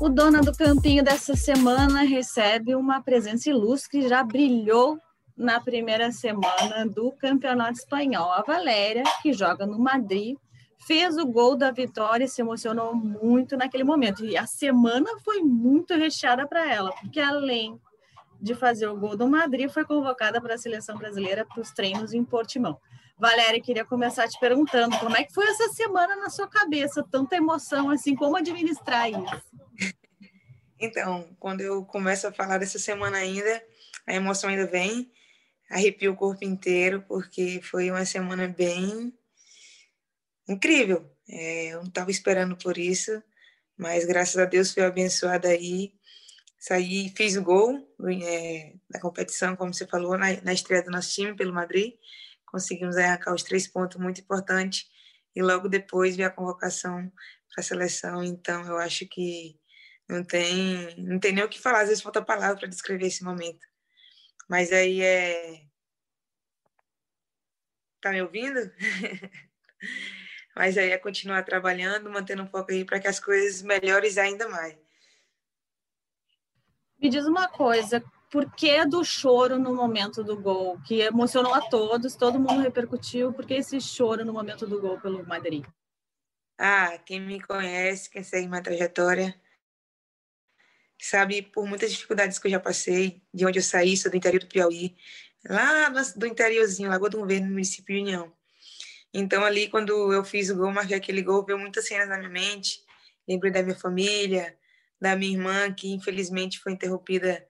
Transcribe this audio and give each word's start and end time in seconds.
O 0.00 0.08
Dona 0.08 0.40
do 0.40 0.56
Campinho 0.56 1.04
dessa 1.04 1.36
semana 1.36 2.00
recebe 2.00 2.74
uma 2.74 3.02
presença 3.02 3.50
ilustre, 3.50 4.08
já 4.08 4.24
brilhou 4.24 4.98
na 5.36 5.60
primeira 5.60 6.10
semana 6.10 6.88
do 6.88 7.12
Campeonato 7.12 7.74
Espanhol. 7.74 8.32
A 8.32 8.40
Valéria, 8.40 9.02
que 9.20 9.34
joga 9.34 9.66
no 9.66 9.78
Madrid, 9.78 10.38
fez 10.86 11.18
o 11.18 11.26
gol 11.26 11.54
da 11.54 11.70
vitória 11.70 12.24
e 12.24 12.28
se 12.28 12.40
emocionou 12.40 12.94
muito 12.94 13.58
naquele 13.58 13.84
momento. 13.84 14.24
E 14.24 14.38
a 14.38 14.46
semana 14.46 15.06
foi 15.22 15.40
muito 15.42 15.92
recheada 15.92 16.46
para 16.48 16.66
ela, 16.66 16.92
porque 16.92 17.20
além 17.20 17.78
de 18.40 18.54
fazer 18.54 18.86
o 18.86 18.96
gol 18.96 19.18
do 19.18 19.28
Madrid, 19.28 19.68
foi 19.68 19.84
convocada 19.84 20.40
para 20.40 20.54
a 20.54 20.58
seleção 20.58 20.96
brasileira 20.96 21.44
para 21.44 21.60
os 21.60 21.72
treinos 21.72 22.14
em 22.14 22.24
Portimão. 22.24 22.78
Valéria, 23.18 23.60
queria 23.60 23.84
começar 23.84 24.26
te 24.28 24.40
perguntando 24.40 24.98
como 24.98 25.14
é 25.14 25.24
que 25.24 25.34
foi 25.34 25.46
essa 25.46 25.68
semana 25.74 26.16
na 26.16 26.30
sua 26.30 26.48
cabeça, 26.48 27.04
tanta 27.10 27.36
emoção 27.36 27.90
assim, 27.90 28.16
como 28.16 28.34
administrar 28.34 29.10
isso? 29.10 29.59
Então, 30.80 31.28
quando 31.38 31.60
eu 31.60 31.84
começo 31.84 32.26
a 32.26 32.32
falar 32.32 32.58
dessa 32.58 32.78
semana 32.78 33.18
ainda, 33.18 33.62
a 34.06 34.14
emoção 34.14 34.50
ainda 34.50 34.66
vem, 34.66 35.12
arrepio 35.70 36.12
o 36.12 36.16
corpo 36.16 36.44
inteiro, 36.44 37.04
porque 37.06 37.60
foi 37.62 37.90
uma 37.90 38.04
semana 38.04 38.48
bem 38.48 39.12
incrível. 40.48 41.10
É, 41.28 41.66
eu 41.68 41.78
não 41.78 41.88
estava 41.88 42.10
esperando 42.10 42.56
por 42.56 42.78
isso, 42.78 43.22
mas 43.76 44.04
graças 44.04 44.38
a 44.38 44.44
Deus 44.44 44.72
fui 44.72 44.82
abençoada 44.82 45.48
aí. 45.48 45.92
Saí, 46.58 47.12
fiz 47.16 47.36
o 47.36 47.42
gol 47.42 47.88
é, 48.22 48.74
da 48.88 49.00
competição, 49.00 49.56
como 49.56 49.72
você 49.72 49.86
falou, 49.86 50.18
na, 50.18 50.40
na 50.42 50.52
estreia 50.52 50.82
do 50.82 50.90
nosso 50.90 51.12
time 51.14 51.34
pelo 51.34 51.52
Madrid 51.52 51.94
conseguimos 52.50 52.96
arrancar 52.96 53.34
os 53.34 53.42
três 53.42 53.66
pontos 53.66 53.96
muito 53.96 54.20
importantes 54.20 54.86
e 55.34 55.42
logo 55.42 55.68
depois 55.68 56.16
veio 56.16 56.28
a 56.28 56.32
convocação 56.32 57.10
para 57.52 57.60
a 57.60 57.62
seleção. 57.62 58.22
Então, 58.24 58.66
eu 58.66 58.76
acho 58.78 59.06
que 59.06 59.58
não 60.10 60.24
tem, 60.24 60.96
não 60.96 61.18
tem 61.18 61.32
nem 61.32 61.44
o 61.44 61.48
que 61.48 61.60
falar, 61.60 61.82
às 61.82 61.88
vezes 61.88 62.02
falta 62.02 62.20
palavra 62.20 62.58
para 62.58 62.68
descrever 62.68 63.06
esse 63.06 63.22
momento. 63.22 63.66
Mas 64.48 64.72
aí 64.72 65.00
é. 65.00 65.62
Tá 68.00 68.10
me 68.10 68.20
ouvindo? 68.20 68.58
Mas 70.56 70.76
aí 70.76 70.90
é 70.90 70.98
continuar 70.98 71.44
trabalhando, 71.44 72.10
mantendo 72.10 72.42
um 72.42 72.48
foco 72.48 72.72
aí 72.72 72.84
para 72.84 72.98
que 72.98 73.06
as 73.06 73.20
coisas 73.20 73.62
melhores 73.62 74.18
ainda 74.18 74.48
mais. 74.48 74.76
Me 76.98 77.08
diz 77.08 77.24
uma 77.24 77.48
coisa, 77.48 78.02
por 78.30 78.50
que 78.52 78.84
do 78.84 79.04
choro 79.04 79.58
no 79.58 79.74
momento 79.74 80.24
do 80.24 80.36
gol, 80.40 80.80
que 80.82 81.00
emocionou 81.00 81.54
a 81.54 81.60
todos, 81.68 82.16
todo 82.16 82.40
mundo 82.40 82.60
repercutiu, 82.60 83.32
por 83.32 83.46
que 83.46 83.54
esse 83.54 83.80
choro 83.80 84.24
no 84.24 84.32
momento 84.32 84.66
do 84.66 84.80
gol 84.80 85.00
pelo 85.00 85.24
Madrid? 85.26 85.64
Ah, 86.58 86.98
quem 86.98 87.20
me 87.20 87.40
conhece, 87.40 88.10
quem 88.10 88.22
segue 88.22 88.48
minha 88.48 88.62
trajetória, 88.62 89.40
sabe 91.00 91.42
por 91.42 91.66
muitas 91.66 91.90
dificuldades 91.90 92.38
que 92.38 92.46
eu 92.46 92.50
já 92.50 92.60
passei, 92.60 93.22
de 93.32 93.46
onde 93.46 93.58
eu 93.58 93.62
saí, 93.62 93.96
sou 93.96 94.10
do 94.10 94.16
interior 94.16 94.40
do 94.40 94.46
Piauí, 94.46 94.96
lá 95.48 95.88
do 96.16 96.26
interiorzinho, 96.26 96.88
Lagoa 96.88 97.10
do 97.10 97.18
Governo, 97.18 97.46
no 97.46 97.52
município 97.52 97.94
de 97.94 98.02
União. 98.02 98.32
Então, 99.12 99.44
ali, 99.44 99.68
quando 99.68 100.12
eu 100.12 100.24
fiz 100.24 100.50
o 100.50 100.56
gol, 100.56 100.72
marquei 100.72 100.96
aquele 100.96 101.22
gol, 101.22 101.44
veio 101.44 101.58
muitas 101.58 101.86
cenas 101.86 102.08
na 102.08 102.18
minha 102.18 102.30
mente, 102.30 102.80
lembrei 103.28 103.50
da 103.50 103.62
minha 103.62 103.76
família, 103.76 104.56
da 105.00 105.16
minha 105.16 105.32
irmã, 105.32 105.72
que 105.72 105.88
infelizmente 105.92 106.60
foi 106.60 106.72
interrompida 106.72 107.44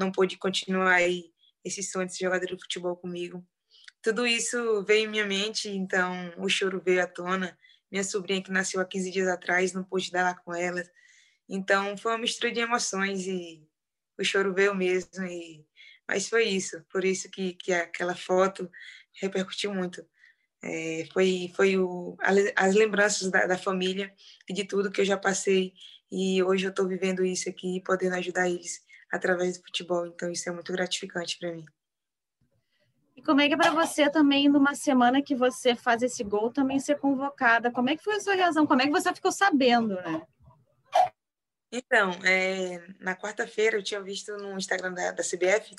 não 0.00 0.10
pôde 0.10 0.38
continuar 0.38 0.94
aí 0.94 1.30
esse 1.64 1.82
sonho 1.82 2.06
de 2.06 2.16
ser 2.16 2.24
jogador 2.24 2.46
de 2.46 2.62
futebol 2.62 2.96
comigo. 2.96 3.46
Tudo 4.02 4.26
isso 4.26 4.82
veio 4.84 5.04
em 5.04 5.10
minha 5.10 5.26
mente, 5.26 5.68
então 5.68 6.32
o 6.38 6.48
choro 6.48 6.80
veio 6.82 7.02
à 7.02 7.06
tona. 7.06 7.56
Minha 7.90 8.02
sobrinha 8.02 8.42
que 8.42 8.50
nasceu 8.50 8.80
há 8.80 8.84
15 8.84 9.10
dias 9.10 9.28
atrás, 9.28 9.74
não 9.74 9.84
pude 9.84 10.10
dar 10.10 10.22
lá 10.22 10.34
com 10.34 10.54
ela. 10.54 10.82
Então 11.50 11.96
foi 11.96 12.12
uma 12.12 12.18
mistura 12.18 12.52
de 12.52 12.60
emoções 12.60 13.26
e 13.26 13.66
o 14.16 14.24
choro 14.24 14.54
veio 14.54 14.74
mesmo. 14.74 15.24
E... 15.24 15.66
Mas 16.08 16.28
foi 16.28 16.44
isso, 16.44 16.82
por 16.90 17.04
isso 17.04 17.28
que, 17.28 17.54
que 17.54 17.72
aquela 17.72 18.14
foto 18.14 18.70
repercutiu 19.20 19.74
muito. 19.74 20.06
É, 20.62 21.06
foi 21.12 21.50
foi 21.56 21.76
o, 21.76 22.16
as 22.54 22.74
lembranças 22.74 23.30
da, 23.30 23.46
da, 23.46 23.56
família 23.58 24.12
e 24.48 24.52
de 24.52 24.64
tudo 24.64 24.90
que 24.90 25.00
eu 25.00 25.06
já 25.06 25.16
passei 25.16 25.72
e 26.12 26.42
hoje 26.42 26.66
eu 26.66 26.70
estou 26.70 26.86
vivendo 26.86 27.24
isso 27.24 27.48
aqui 27.48 27.82
podendo 27.84 28.16
ajudar 28.16 28.48
eles 28.48 28.84
através 29.10 29.58
do 29.58 29.64
futebol. 29.64 30.06
Então, 30.06 30.30
isso 30.30 30.48
é 30.48 30.52
muito 30.52 30.72
gratificante 30.72 31.38
para 31.38 31.52
mim. 31.52 31.64
E 33.16 33.22
como 33.22 33.40
é 33.40 33.48
que 33.48 33.54
é 33.54 33.56
para 33.56 33.72
você 33.72 34.08
também, 34.08 34.48
numa 34.48 34.74
semana 34.74 35.22
que 35.22 35.34
você 35.34 35.74
faz 35.74 36.02
esse 36.02 36.22
gol, 36.22 36.52
também 36.52 36.78
ser 36.78 36.98
convocada? 36.98 37.70
Como 37.70 37.90
é 37.90 37.96
que 37.96 38.04
foi 38.04 38.16
a 38.16 38.20
sua 38.20 38.34
reação? 38.34 38.66
Como 38.66 38.80
é 38.80 38.86
que 38.86 38.92
você 38.92 39.12
ficou 39.14 39.32
sabendo, 39.32 39.94
né? 39.96 40.22
Então, 41.72 42.10
é, 42.24 42.82
na 42.98 43.14
quarta-feira 43.16 43.76
eu 43.76 43.82
tinha 43.82 44.00
visto 44.00 44.36
no 44.36 44.56
Instagram 44.58 44.92
da, 44.92 45.12
da 45.12 45.22
CBF 45.22 45.74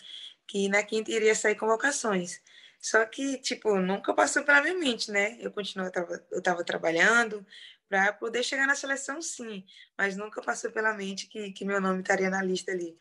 que 0.48 0.70
na 0.70 0.84
quinta 0.84 1.12
iria 1.12 1.36
sair 1.36 1.56
convocações. 1.56 2.42
Só 2.80 3.06
que, 3.06 3.38
tipo, 3.38 3.78
nunca 3.80 4.14
passou 4.14 4.44
pela 4.44 4.62
minha 4.62 4.74
mente, 4.74 5.12
né? 5.12 5.38
Eu 5.40 5.52
continuava, 5.52 5.92
eu 6.32 6.40
estava 6.40 6.64
trabalhando 6.64 7.46
para 7.88 8.12
poder 8.14 8.44
chegar 8.44 8.66
na 8.66 8.74
seleção, 8.76 9.22
sim, 9.22 9.66
mas 9.98 10.18
nunca 10.18 10.42
passou 10.42 10.72
pela 10.72 10.94
mente 10.94 11.28
que, 11.28 11.52
que 11.52 11.66
meu 11.66 11.80
nome 11.80 12.02
estaria 12.02 12.30
na 12.30 12.42
lista 12.42 12.72
ali. 12.72 12.98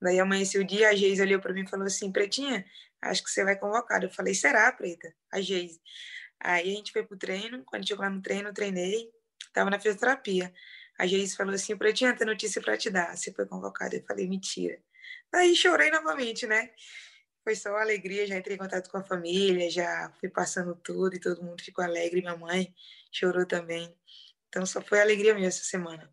Daí 0.00 0.18
amanheceu 0.20 0.62
o 0.62 0.64
dia, 0.64 0.88
a 0.90 0.94
Geise 0.94 1.20
olhou 1.20 1.40
para 1.40 1.52
mim 1.52 1.62
e 1.62 1.68
falou 1.68 1.86
assim: 1.86 2.10
Pretinha, 2.12 2.64
acho 3.02 3.22
que 3.22 3.30
você 3.30 3.44
vai 3.44 3.56
convocada. 3.56 4.06
Eu 4.06 4.10
falei: 4.10 4.34
Será, 4.34 4.70
Preta? 4.72 5.12
A 5.30 5.40
Geise. 5.40 5.80
Aí 6.40 6.72
a 6.72 6.76
gente 6.76 6.92
foi 6.92 7.04
pro 7.04 7.16
treino. 7.16 7.64
Quando 7.64 7.86
chegou 7.86 8.04
lá 8.04 8.10
no 8.10 8.22
treino, 8.22 8.48
eu 8.48 8.54
treinei, 8.54 9.10
estava 9.46 9.70
na 9.70 9.78
fisioterapia. 9.78 10.52
A 10.98 11.06
Geise 11.06 11.36
falou 11.36 11.54
assim: 11.54 11.76
Pretinha, 11.76 12.14
tem 12.14 12.26
notícia 12.26 12.60
para 12.60 12.76
te 12.76 12.90
dar. 12.90 13.16
Você 13.16 13.32
foi 13.32 13.46
convocada. 13.46 13.96
Eu 13.96 14.04
falei: 14.04 14.28
Mentira. 14.28 14.78
Daí 15.32 15.54
chorei 15.54 15.90
novamente, 15.90 16.46
né? 16.46 16.70
Foi 17.44 17.54
só 17.54 17.76
alegria. 17.76 18.26
Já 18.26 18.36
entrei 18.36 18.56
em 18.56 18.58
contato 18.58 18.90
com 18.90 18.98
a 18.98 19.04
família, 19.04 19.70
já 19.70 20.12
fui 20.18 20.28
passando 20.28 20.74
tudo 20.74 21.14
e 21.14 21.20
todo 21.20 21.42
mundo 21.42 21.62
ficou 21.62 21.84
alegre. 21.84 22.20
Minha 22.20 22.36
mãe 22.36 22.74
chorou 23.12 23.46
também. 23.46 23.94
Então 24.48 24.66
só 24.66 24.82
foi 24.82 25.00
alegria 25.00 25.34
mesmo 25.34 25.46
essa 25.46 25.64
semana. 25.64 26.12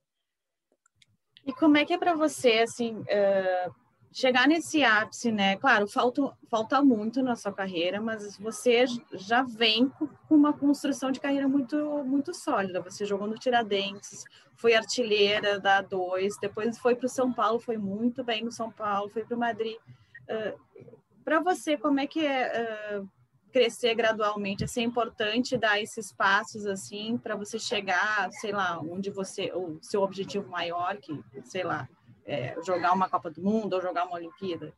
E 1.45 1.53
como 1.53 1.77
é 1.77 1.85
que 1.85 1.93
é 1.93 1.97
para 1.97 2.15
você, 2.15 2.59
assim, 2.59 2.95
uh, 2.95 3.84
chegar 4.15 4.47
nesse 4.47 4.81
ápice, 4.81 5.29
né? 5.29 5.57
Claro, 5.57 5.89
falta, 5.89 6.31
falta 6.49 6.81
muito 6.81 7.21
na 7.21 7.35
sua 7.35 7.51
carreira, 7.51 7.99
mas 7.99 8.37
você 8.37 8.85
já 9.11 9.43
vem 9.43 9.89
com 9.89 10.07
uma 10.29 10.53
construção 10.53 11.11
de 11.11 11.19
carreira 11.19 11.49
muito, 11.49 11.75
muito 12.05 12.33
sólida. 12.33 12.79
Você 12.79 13.05
jogou 13.05 13.27
no 13.27 13.37
Tiradentes, 13.37 14.23
foi 14.55 14.73
artilheira 14.73 15.59
da 15.59 15.83
A2, 15.83 16.39
depois 16.39 16.77
foi 16.77 16.95
para 16.95 17.07
o 17.07 17.09
São 17.09 17.33
Paulo, 17.33 17.59
foi 17.59 17.75
muito 17.75 18.23
bem 18.23 18.41
no 18.41 18.53
São 18.53 18.71
Paulo, 18.71 19.09
foi 19.09 19.25
para 19.25 19.35
o 19.35 19.39
Madrid. 19.39 19.75
Uh, 19.75 20.97
para 21.21 21.41
você, 21.41 21.75
como 21.75 21.99
é 21.99 22.07
que 22.07 22.25
é 22.25 23.01
uh, 23.01 23.09
crescer 23.51 23.95
gradualmente, 23.95 24.63
assim, 24.63 24.79
é 24.79 24.85
importante 24.85 25.57
dar 25.57 25.81
esses 25.81 26.13
passos 26.13 26.65
assim 26.65 27.17
para 27.17 27.35
você 27.35 27.59
chegar, 27.59 28.31
sei 28.31 28.53
lá, 28.53 28.79
onde 28.79 29.09
você, 29.09 29.51
o 29.53 29.77
seu 29.81 30.01
objetivo 30.01 30.47
maior, 30.47 30.95
que, 30.95 31.21
sei 31.43 31.65
lá, 31.65 31.89
é 32.25 32.55
jogar 32.65 32.93
uma 32.93 33.09
Copa 33.09 33.29
do 33.29 33.41
Mundo 33.41 33.73
ou 33.73 33.81
jogar 33.81 34.05
uma 34.05 34.15
Olimpíada? 34.15 34.73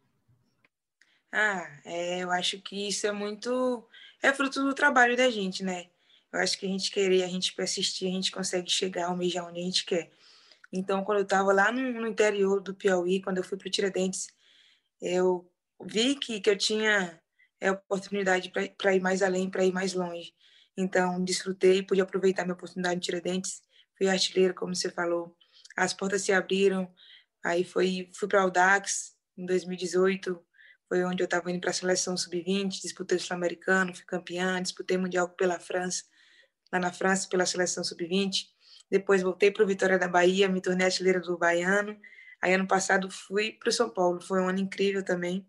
Ah, 1.31 1.79
é, 1.85 2.19
eu 2.19 2.31
acho 2.31 2.61
que 2.61 2.87
isso 2.87 3.05
é 3.07 3.11
muito, 3.11 3.87
é 4.21 4.33
fruto 4.33 4.63
do 4.63 4.73
trabalho 4.73 5.15
da 5.15 5.29
gente, 5.29 5.63
né? 5.63 5.87
Eu 6.31 6.39
acho 6.39 6.57
que 6.57 6.65
a 6.65 6.69
gente 6.69 6.91
querer, 6.91 7.23
a 7.23 7.27
gente 7.27 7.53
persistir, 7.53 8.09
a 8.09 8.11
gente 8.11 8.31
consegue 8.31 8.69
chegar, 8.69 9.07
almejar 9.07 9.47
onde 9.47 9.59
a 9.59 9.63
gente 9.63 9.85
quer. 9.85 10.11
Então, 10.71 11.03
quando 11.03 11.19
eu 11.19 11.23
estava 11.23 11.53
lá 11.53 11.71
no, 11.71 11.81
no, 11.93 12.07
interior 12.07 12.61
do 12.61 12.73
Piauí, 12.73 13.21
quando 13.21 13.37
eu 13.37 13.43
fui 13.43 13.57
para 13.57 13.67
o 13.67 13.71
Tiradentes, 13.71 14.27
eu 15.01 15.49
vi 15.81 16.15
que, 16.15 16.41
que 16.41 16.49
eu 16.49 16.57
tinha 16.57 17.21
é 17.59 17.71
oportunidade 17.71 18.51
para 18.77 18.95
ir 18.95 18.99
mais 18.99 19.23
além, 19.23 19.49
para 19.49 19.65
ir 19.65 19.71
mais 19.71 19.93
longe. 19.93 20.33
Então, 20.75 21.23
desfrutei, 21.23 21.81
pude 21.81 22.01
aproveitar 22.01 22.43
minha 22.43 22.53
oportunidade 22.53 22.97
em 22.97 22.99
Tiradentes, 22.99 23.63
fui 23.97 24.07
artilheiro, 24.07 24.53
como 24.53 24.75
você 24.75 24.91
falou. 24.91 25.35
As 25.75 25.91
portas 25.91 26.21
se 26.21 26.31
abriram, 26.31 26.91
aí 27.47 27.63
foi, 27.63 28.09
fui 28.13 28.27
para 28.27 28.39
o 28.39 28.43
Audax 28.43 29.15
em 29.37 29.45
2018, 29.45 30.39
foi 30.87 31.03
onde 31.03 31.21
eu 31.21 31.25
estava 31.25 31.49
indo 31.51 31.59
para 31.59 31.69
a 31.69 31.73
seleção 31.73 32.15
sub-20, 32.15 32.81
disputei 32.81 33.17
o 33.17 33.21
Sul-Americano, 33.21 33.95
fui 33.95 34.05
campeã, 34.05 34.61
disputei 34.61 34.97
Mundial 34.97 35.29
pela 35.29 35.59
França, 35.59 36.03
lá 36.71 36.79
na 36.79 36.91
França, 36.91 37.27
pela 37.29 37.45
seleção 37.45 37.83
sub-20. 37.83 38.45
Depois 38.89 39.21
voltei 39.21 39.51
para 39.51 39.63
o 39.63 39.67
Vitória 39.67 39.99
da 39.99 40.07
Bahia, 40.07 40.47
me 40.47 40.61
tornei 40.61 40.85
artilheira 40.85 41.19
do 41.19 41.37
Baiano. 41.37 41.97
Aí, 42.41 42.53
ano 42.53 42.67
passado, 42.67 43.09
fui 43.11 43.53
para 43.53 43.69
o 43.69 43.71
São 43.71 43.89
Paulo, 43.89 44.21
foi 44.21 44.41
um 44.41 44.47
ano 44.47 44.59
incrível 44.59 45.03
também. 45.03 45.45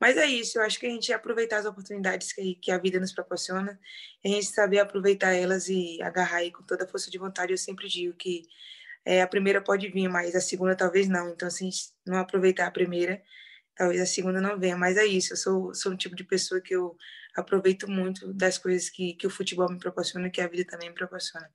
Mas 0.00 0.16
é 0.16 0.26
isso, 0.26 0.58
eu 0.58 0.62
acho 0.62 0.78
que 0.78 0.86
a 0.86 0.90
gente 0.90 1.12
aproveitar 1.12 1.58
as 1.58 1.66
oportunidades 1.66 2.32
que, 2.32 2.54
que 2.56 2.70
a 2.70 2.78
vida 2.78 3.00
nos 3.00 3.12
proporciona, 3.12 3.78
a 4.24 4.28
gente 4.28 4.46
saber 4.46 4.78
aproveitar 4.78 5.32
elas 5.32 5.68
e 5.68 6.00
agarrar 6.02 6.38
aí 6.38 6.52
com 6.52 6.62
toda 6.62 6.84
a 6.84 6.88
força 6.88 7.10
de 7.10 7.18
vontade. 7.18 7.52
Eu 7.52 7.58
sempre 7.58 7.88
digo 7.88 8.14
que 8.14 8.42
é, 9.04 9.22
a 9.22 9.26
primeira 9.26 9.60
pode 9.60 9.88
vir, 9.88 10.08
mas 10.08 10.34
a 10.34 10.40
segunda 10.40 10.76
talvez 10.76 11.08
não. 11.08 11.30
Então, 11.30 11.50
se 11.50 11.64
a 11.64 11.70
gente 11.70 11.92
não 12.06 12.18
aproveitar 12.18 12.66
a 12.66 12.70
primeira, 12.70 13.22
talvez 13.74 14.00
a 14.00 14.06
segunda 14.06 14.40
não 14.40 14.58
venha. 14.58 14.76
Mas 14.76 14.96
é 14.96 15.06
isso, 15.06 15.32
eu 15.32 15.36
sou, 15.36 15.74
sou 15.74 15.92
um 15.92 15.96
tipo 15.96 16.16
de 16.16 16.24
pessoa 16.24 16.60
que 16.60 16.74
eu 16.74 16.96
aproveito 17.36 17.88
muito 17.88 18.32
das 18.34 18.58
coisas 18.58 18.90
que, 18.90 19.14
que 19.14 19.26
o 19.26 19.30
futebol 19.30 19.70
me 19.70 19.78
proporciona, 19.78 20.28
que 20.28 20.40
a 20.40 20.48
vida 20.48 20.64
também 20.68 20.88
me 20.88 20.94
proporciona. 20.94 21.48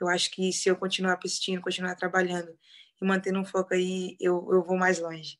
Eu 0.00 0.08
acho 0.08 0.30
que 0.30 0.52
se 0.52 0.68
eu 0.68 0.76
continuar 0.76 1.16
persistindo, 1.16 1.60
continuar 1.60 1.96
trabalhando 1.96 2.56
e 3.00 3.04
mantendo 3.04 3.40
um 3.40 3.44
foco 3.44 3.74
aí, 3.74 4.16
eu, 4.20 4.48
eu 4.52 4.62
vou 4.62 4.76
mais 4.76 5.00
longe. 5.00 5.38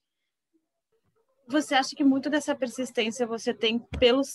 Você 1.47 1.75
acha 1.75 1.95
que 1.95 2.03
muito 2.03 2.29
dessa 2.29 2.55
persistência 2.55 3.27
você 3.27 3.55
tem 3.55 3.79
pelos, 3.99 4.33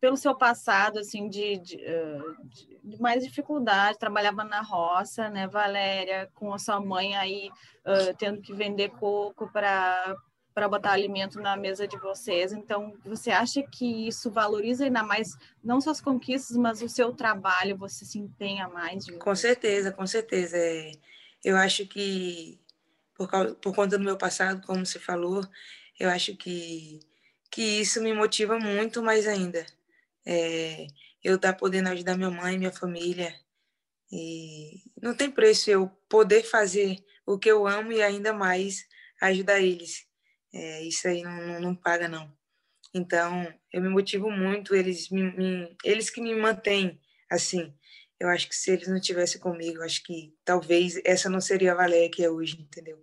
pelo 0.00 0.16
seu 0.16 0.36
passado, 0.36 0.98
assim, 0.98 1.28
de, 1.28 1.58
de, 1.58 1.76
de, 1.76 2.75
mais 2.98 3.24
dificuldade, 3.24 3.98
trabalhava 3.98 4.44
na 4.44 4.60
roça, 4.60 5.28
né, 5.28 5.46
Valéria, 5.46 6.30
com 6.34 6.52
a 6.52 6.58
sua 6.58 6.80
mãe 6.80 7.16
aí 7.16 7.50
uh, 7.84 8.16
tendo 8.18 8.40
que 8.40 8.52
vender 8.54 8.90
coco 8.90 9.50
para 9.52 10.16
para 10.54 10.70
botar 10.70 10.92
alimento 10.92 11.38
na 11.38 11.54
mesa 11.54 11.86
de 11.86 11.98
vocês. 11.98 12.50
Então, 12.50 12.96
você 13.04 13.30
acha 13.30 13.62
que 13.62 14.08
isso 14.08 14.30
valoriza 14.30 14.86
ainda 14.86 15.02
mais 15.02 15.36
não 15.62 15.82
só 15.82 15.90
as 15.90 16.00
conquistas, 16.00 16.56
mas 16.56 16.80
o 16.80 16.88
seu 16.88 17.12
trabalho? 17.12 17.76
Você 17.76 18.06
se 18.06 18.18
empenha 18.18 18.66
mais? 18.66 19.04
Com 19.18 19.34
certeza, 19.34 19.92
com 19.92 20.06
certeza. 20.06 20.56
É, 20.56 20.92
eu 21.44 21.58
acho 21.58 21.86
que 21.86 22.58
por, 23.14 23.28
causa, 23.28 23.54
por 23.56 23.74
conta 23.74 23.98
do 23.98 24.04
meu 24.04 24.16
passado, 24.16 24.66
como 24.66 24.86
você 24.86 24.98
falou, 24.98 25.46
eu 26.00 26.08
acho 26.08 26.34
que 26.34 27.00
que 27.50 27.80
isso 27.80 28.02
me 28.02 28.12
motiva 28.12 28.58
muito 28.58 29.02
mais 29.02 29.26
ainda. 29.26 29.64
É, 30.24 30.86
eu 31.26 31.34
estar 31.34 31.52
tá 31.52 31.58
podendo 31.58 31.88
ajudar 31.88 32.16
minha 32.16 32.30
mãe, 32.30 32.56
minha 32.56 32.72
família. 32.72 33.34
E 34.12 34.84
não 35.02 35.12
tem 35.12 35.28
preço 35.28 35.68
eu 35.68 35.88
poder 36.08 36.44
fazer 36.44 37.04
o 37.26 37.36
que 37.36 37.50
eu 37.50 37.66
amo 37.66 37.90
e 37.90 38.00
ainda 38.00 38.32
mais 38.32 38.86
ajudar 39.20 39.60
eles. 39.60 40.06
É, 40.54 40.82
isso 40.84 41.08
aí 41.08 41.24
não, 41.24 41.60
não, 41.60 41.74
paga, 41.74 42.08
não. 42.08 42.32
Então, 42.94 43.52
eu 43.72 43.82
me 43.82 43.88
motivo 43.88 44.30
muito, 44.30 44.72
eles, 44.72 45.10
me, 45.10 45.32
me, 45.36 45.76
eles 45.84 46.08
que 46.08 46.20
me 46.20 46.32
mantêm 46.32 47.00
assim. 47.28 47.74
Eu 48.20 48.28
acho 48.28 48.48
que 48.48 48.54
se 48.54 48.70
eles 48.70 48.86
não 48.86 48.96
estivessem 48.96 49.40
comigo, 49.40 49.82
acho 49.82 50.04
que 50.04 50.32
talvez 50.44 51.00
essa 51.04 51.28
não 51.28 51.40
seria 51.40 51.72
a 51.72 51.76
Valéria 51.76 52.08
que 52.08 52.24
é 52.24 52.30
hoje, 52.30 52.60
entendeu? 52.60 53.02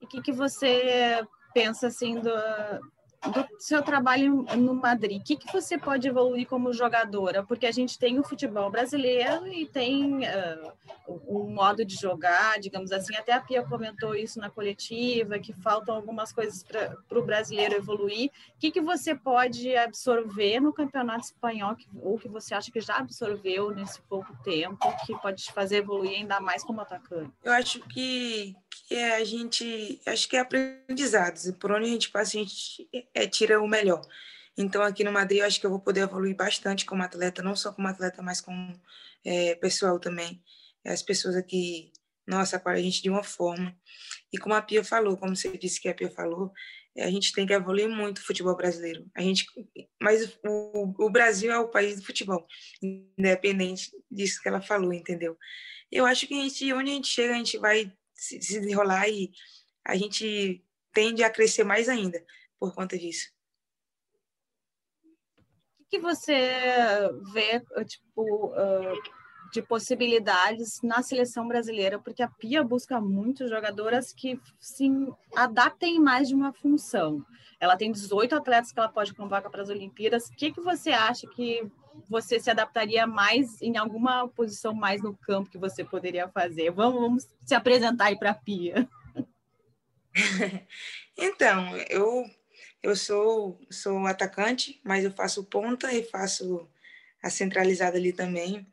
E 0.00 0.06
o 0.06 0.08
que, 0.08 0.22
que 0.22 0.32
você 0.32 1.22
pensa 1.52 1.88
assim 1.88 2.18
do, 2.18 2.32
do 3.30 3.46
seu 3.58 3.82
trabalho 3.82 4.44
no 4.56 4.74
Madrid, 4.74 5.20
o 5.20 5.24
que, 5.24 5.36
que 5.36 5.52
você 5.52 5.78
pode 5.78 6.06
evoluir 6.08 6.46
como 6.46 6.72
jogadora? 6.72 7.42
Porque 7.42 7.66
a 7.66 7.72
gente 7.72 7.98
tem 7.98 8.18
o 8.18 8.24
futebol 8.24 8.70
brasileiro 8.70 9.46
e 9.46 9.66
tem 9.66 10.18
uh, 10.18 10.72
um 11.28 11.50
modo 11.50 11.84
de 11.84 11.94
jogar, 11.96 12.58
digamos 12.58 12.92
assim. 12.92 13.14
Até 13.16 13.32
a 13.32 13.40
Pia 13.40 13.62
comentou 13.62 14.14
isso 14.14 14.38
na 14.38 14.50
coletiva, 14.50 15.38
que 15.38 15.52
faltam 15.52 15.94
algumas 15.94 16.32
coisas 16.32 16.62
para 16.62 17.18
o 17.18 17.22
brasileiro 17.22 17.74
evoluir. 17.74 18.30
O 18.56 18.58
que, 18.58 18.70
que 18.70 18.80
você 18.80 19.14
pode 19.14 19.74
absorver 19.76 20.60
no 20.60 20.72
campeonato 20.72 21.26
espanhol, 21.26 21.74
que, 21.76 21.86
ou 22.02 22.18
que 22.18 22.28
você 22.28 22.54
acha 22.54 22.70
que 22.70 22.80
já 22.80 22.96
absorveu 22.96 23.70
nesse 23.70 24.00
pouco 24.02 24.34
tempo, 24.42 24.78
que 25.06 25.16
pode 25.18 25.42
te 25.42 25.52
fazer 25.52 25.76
evoluir 25.76 26.18
ainda 26.18 26.40
mais 26.40 26.62
como 26.62 26.80
atacante? 26.80 27.32
Eu 27.42 27.52
acho 27.52 27.80
que, 27.88 28.54
que 28.86 28.94
é 28.94 29.16
a 29.16 29.24
gente, 29.24 30.00
acho 30.06 30.28
que 30.28 30.36
é 30.36 30.40
aprendizados. 30.40 31.50
Por 31.58 31.72
onde 31.72 31.86
a 31.86 31.92
gente 31.92 32.10
passa, 32.10 32.36
a 32.36 32.40
gente 32.40 32.88
é, 33.14 33.26
tira 33.26 33.60
o 33.60 33.68
melhor. 33.68 34.02
Então, 34.56 34.82
aqui 34.82 35.02
no 35.02 35.12
Madrid, 35.12 35.40
eu 35.40 35.46
acho 35.46 35.58
que 35.58 35.66
eu 35.66 35.70
vou 35.70 35.80
poder 35.80 36.02
evoluir 36.02 36.36
bastante 36.36 36.84
como 36.84 37.02
atleta, 37.02 37.42
não 37.42 37.56
só 37.56 37.72
como 37.72 37.88
atleta, 37.88 38.22
mas 38.22 38.40
como 38.40 38.72
é, 39.24 39.54
pessoal 39.56 39.98
também. 39.98 40.42
As 40.84 41.02
pessoas 41.02 41.34
aqui, 41.34 41.92
nossa, 42.26 42.60
a 42.64 42.76
gente 42.76 43.02
de 43.02 43.10
uma 43.10 43.24
forma. 43.24 43.76
E 44.32 44.38
como 44.38 44.54
a 44.54 44.62
Pia 44.62 44.84
falou, 44.84 45.16
como 45.16 45.34
você 45.34 45.56
disse 45.56 45.80
que 45.80 45.88
a 45.88 45.94
Pia 45.94 46.10
falou, 46.10 46.52
a 46.96 47.10
gente 47.10 47.32
tem 47.32 47.46
que 47.46 47.52
evoluir 47.52 47.88
muito 47.88 48.18
o 48.18 48.22
futebol 48.24 48.56
brasileiro. 48.56 49.04
A 49.16 49.22
gente, 49.22 49.46
mas 50.00 50.38
o, 50.44 50.94
o 51.04 51.10
Brasil 51.10 51.50
é 51.50 51.58
o 51.58 51.68
país 51.68 51.96
do 51.96 52.06
futebol, 52.06 52.46
independente 52.80 53.90
disso 54.10 54.40
que 54.40 54.48
ela 54.48 54.60
falou, 54.60 54.92
entendeu? 54.92 55.36
Eu 55.90 56.06
acho 56.06 56.26
que 56.26 56.34
a 56.34 56.42
gente, 56.42 56.72
onde 56.72 56.90
a 56.90 56.94
gente 56.94 57.08
chega, 57.08 57.34
a 57.34 57.36
gente 57.36 57.58
vai 57.58 57.92
se, 58.24 58.40
se 58.40 58.60
desenrolar 58.60 59.08
e 59.08 59.30
a 59.84 59.96
gente 59.96 60.64
tende 60.92 61.22
a 61.22 61.30
crescer 61.30 61.64
mais 61.64 61.88
ainda 61.88 62.24
por 62.58 62.74
conta 62.74 62.98
disso. 62.98 63.30
O 65.80 65.84
que 65.90 65.98
você 65.98 66.50
vê, 67.32 67.60
tipo, 67.84 68.52
de 69.52 69.62
possibilidades 69.62 70.80
na 70.82 71.02
seleção 71.02 71.46
brasileira? 71.46 72.00
Porque 72.00 72.22
a 72.22 72.28
Pia 72.28 72.64
busca 72.64 73.00
muito 73.00 73.46
jogadoras 73.46 74.12
que 74.12 74.40
se 74.58 74.88
adaptem 75.36 76.00
mais 76.00 76.28
de 76.28 76.34
uma 76.34 76.52
função. 76.52 77.24
Ela 77.60 77.76
tem 77.76 77.92
18 77.92 78.34
atletas 78.34 78.72
que 78.72 78.78
ela 78.78 78.88
pode 78.88 79.14
convocar 79.14 79.50
para 79.50 79.62
as 79.62 79.68
Olimpíadas. 79.68 80.28
O 80.28 80.34
que 80.34 80.52
você 80.60 80.90
acha 80.90 81.28
que 81.28 81.70
você 82.08 82.38
se 82.40 82.50
adaptaria 82.50 83.06
mais 83.06 83.60
em 83.62 83.76
alguma 83.76 84.28
posição 84.28 84.74
mais 84.74 85.02
no 85.02 85.16
campo 85.16 85.50
que 85.50 85.58
você 85.58 85.84
poderia 85.84 86.28
fazer? 86.28 86.70
Vamos, 86.70 87.00
vamos 87.00 87.28
se 87.44 87.54
apresentar 87.54 88.06
aí 88.06 88.18
para 88.18 88.30
a 88.30 88.34
Pia. 88.34 88.88
então, 91.16 91.76
eu 91.88 92.24
eu 92.84 92.94
sou, 92.94 93.58
sou 93.70 94.06
atacante, 94.06 94.78
mas 94.84 95.04
eu 95.04 95.10
faço 95.10 95.42
ponta 95.42 95.90
e 95.90 96.02
faço 96.04 96.68
a 97.22 97.30
centralizada 97.30 97.96
ali 97.96 98.12
também. 98.12 98.66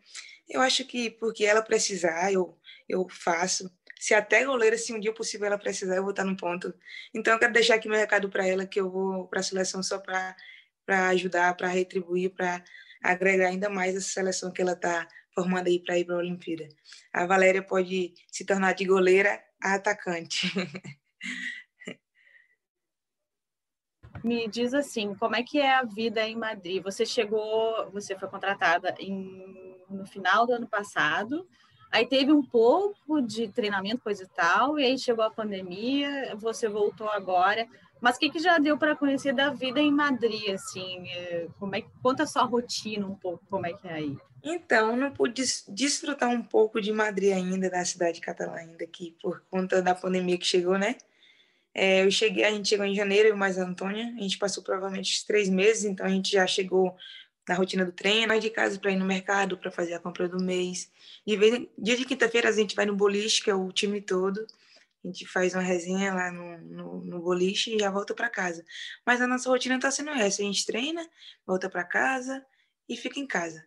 Eu 0.49 0.59
acho 0.59 0.83
que 0.83 1.09
porque 1.09 1.45
ela 1.45 1.61
precisar, 1.61 2.29
eu, 2.33 2.57
eu 2.89 3.07
faço. 3.09 3.71
Se 3.97 4.13
até 4.13 4.43
goleira, 4.43 4.77
se 4.77 4.91
um 4.91 4.99
dia 4.99 5.13
possível 5.13 5.47
ela 5.47 5.57
precisar, 5.57 5.95
eu 5.95 6.01
vou 6.01 6.11
estar 6.11 6.25
no 6.25 6.35
ponto. 6.35 6.73
Então, 7.13 7.31
eu 7.33 7.39
quero 7.39 7.53
deixar 7.53 7.75
aqui 7.75 7.87
meu 7.87 7.97
recado 7.97 8.29
para 8.29 8.45
ela, 8.45 8.65
que 8.65 8.81
eu 8.81 8.89
vou 8.91 9.27
para 9.29 9.39
a 9.39 9.43
seleção 9.43 9.81
só 9.81 9.97
para 9.97 10.35
ajudar, 11.11 11.55
para 11.55 11.69
retribuir, 11.69 12.31
para 12.31 12.61
agregar 13.01 13.47
ainda 13.47 13.69
mais 13.69 13.95
essa 13.95 14.09
seleção 14.09 14.51
que 14.51 14.61
ela 14.61 14.73
está 14.73 15.07
formando 15.33 15.67
aí 15.67 15.79
para 15.79 15.97
ir 15.97 16.05
para 16.05 16.15
a 16.15 16.19
Olimpíada. 16.19 16.67
A 17.11 17.25
Valéria 17.25 17.61
pode 17.61 18.13
se 18.31 18.45
tornar 18.45 18.73
de 18.73 18.85
goleira 18.85 19.41
a 19.61 19.75
atacante. 19.75 20.51
Me 24.23 24.47
diz 24.47 24.73
assim, 24.73 25.15
como 25.15 25.35
é 25.35 25.41
que 25.41 25.59
é 25.59 25.73
a 25.73 25.83
vida 25.83 26.21
em 26.27 26.35
Madrid? 26.35 26.83
Você 26.83 27.05
chegou, 27.05 27.89
você 27.91 28.15
foi 28.15 28.27
contratada 28.27 28.93
em, 28.99 29.75
no 29.89 30.05
final 30.05 30.45
do 30.45 30.53
ano 30.53 30.67
passado, 30.67 31.47
aí 31.91 32.05
teve 32.05 32.31
um 32.31 32.43
pouco 32.43 33.19
de 33.21 33.47
treinamento, 33.47 34.03
coisa 34.03 34.23
e 34.23 34.27
tal, 34.27 34.77
e 34.77 34.83
aí 34.83 34.99
chegou 34.99 35.25
a 35.25 35.31
pandemia, 35.31 36.35
você 36.35 36.67
voltou 36.69 37.09
agora. 37.09 37.67
Mas 38.01 38.15
o 38.15 38.19
que, 38.19 38.31
que 38.31 38.39
já 38.39 38.57
deu 38.57 38.77
para 38.77 38.95
conhecer 38.95 39.31
da 39.31 39.51
vida 39.51 39.79
em 39.79 39.91
Madrid, 39.91 40.49
assim? 40.49 41.07
É, 41.07 41.47
como 41.59 41.75
é, 41.75 41.83
conta 42.01 42.23
a 42.23 42.27
sua 42.27 42.43
rotina 42.43 43.05
um 43.05 43.15
pouco, 43.15 43.45
como 43.47 43.67
é 43.67 43.73
que 43.73 43.87
é 43.87 43.93
aí. 43.93 44.17
Então, 44.43 44.95
não 44.95 45.11
pude 45.11 45.43
desfrutar 45.67 46.29
um 46.29 46.41
pouco 46.41 46.81
de 46.81 46.91
Madrid 46.91 47.31
ainda, 47.31 47.69
da 47.69 47.85
cidade 47.85 48.19
catalã 48.19 48.55
ainda 48.55 48.83
aqui, 48.83 49.15
por 49.21 49.43
conta 49.51 49.83
da 49.83 49.93
pandemia 49.93 50.35
que 50.35 50.45
chegou, 50.45 50.79
né? 50.79 50.95
É, 51.75 52.03
eu 52.03 52.09
cheguei, 52.09 52.43
a 52.43 52.51
gente 52.51 52.67
chegou 52.67 52.85
em 52.85 52.95
janeiro, 52.95 53.29
eu 53.29 53.37
mais 53.37 53.59
a 53.59 53.63
Antônia, 53.63 54.13
a 54.17 54.21
gente 54.21 54.39
passou 54.39 54.63
provavelmente 54.63 55.25
três 55.25 55.47
meses, 55.47 55.85
então 55.85 56.05
a 56.05 56.09
gente 56.09 56.31
já 56.31 56.45
chegou 56.47 56.95
na 57.47 57.55
rotina 57.55 57.85
do 57.85 57.91
treino, 57.91 58.27
mais 58.27 58.41
de 58.41 58.49
casa 58.49 58.79
para 58.79 58.91
ir 58.91 58.97
no 58.97 59.05
mercado, 59.05 59.57
para 59.57 59.71
fazer 59.71 59.93
a 59.93 59.99
compra 59.99 60.27
do 60.27 60.43
mês. 60.43 60.91
Vez, 61.25 61.67
dia 61.77 61.95
de 61.95 62.05
quinta-feira 62.05 62.49
a 62.49 62.51
gente 62.51 62.75
vai 62.75 62.85
no 62.85 62.95
boliche, 62.95 63.43
que 63.43 63.49
é 63.49 63.55
o 63.55 63.71
time 63.71 64.01
todo, 64.01 64.45
a 65.03 65.07
gente 65.07 65.25
faz 65.25 65.53
uma 65.53 65.63
resenha 65.63 66.13
lá 66.13 66.31
no, 66.31 66.57
no, 66.59 67.05
no 67.05 67.21
boliche 67.21 67.75
e 67.75 67.79
já 67.79 67.89
volta 67.89 68.13
para 68.13 68.29
casa. 68.29 68.63
Mas 69.05 69.21
a 69.21 69.27
nossa 69.27 69.49
rotina 69.49 69.75
está 69.75 69.89
sendo 69.89 70.11
essa, 70.11 70.41
a 70.41 70.45
gente 70.45 70.65
treina, 70.65 71.07
volta 71.45 71.69
para 71.69 71.83
casa 71.83 72.45
e 72.87 72.95
fica 72.95 73.19
em 73.19 73.25
casa. 73.25 73.65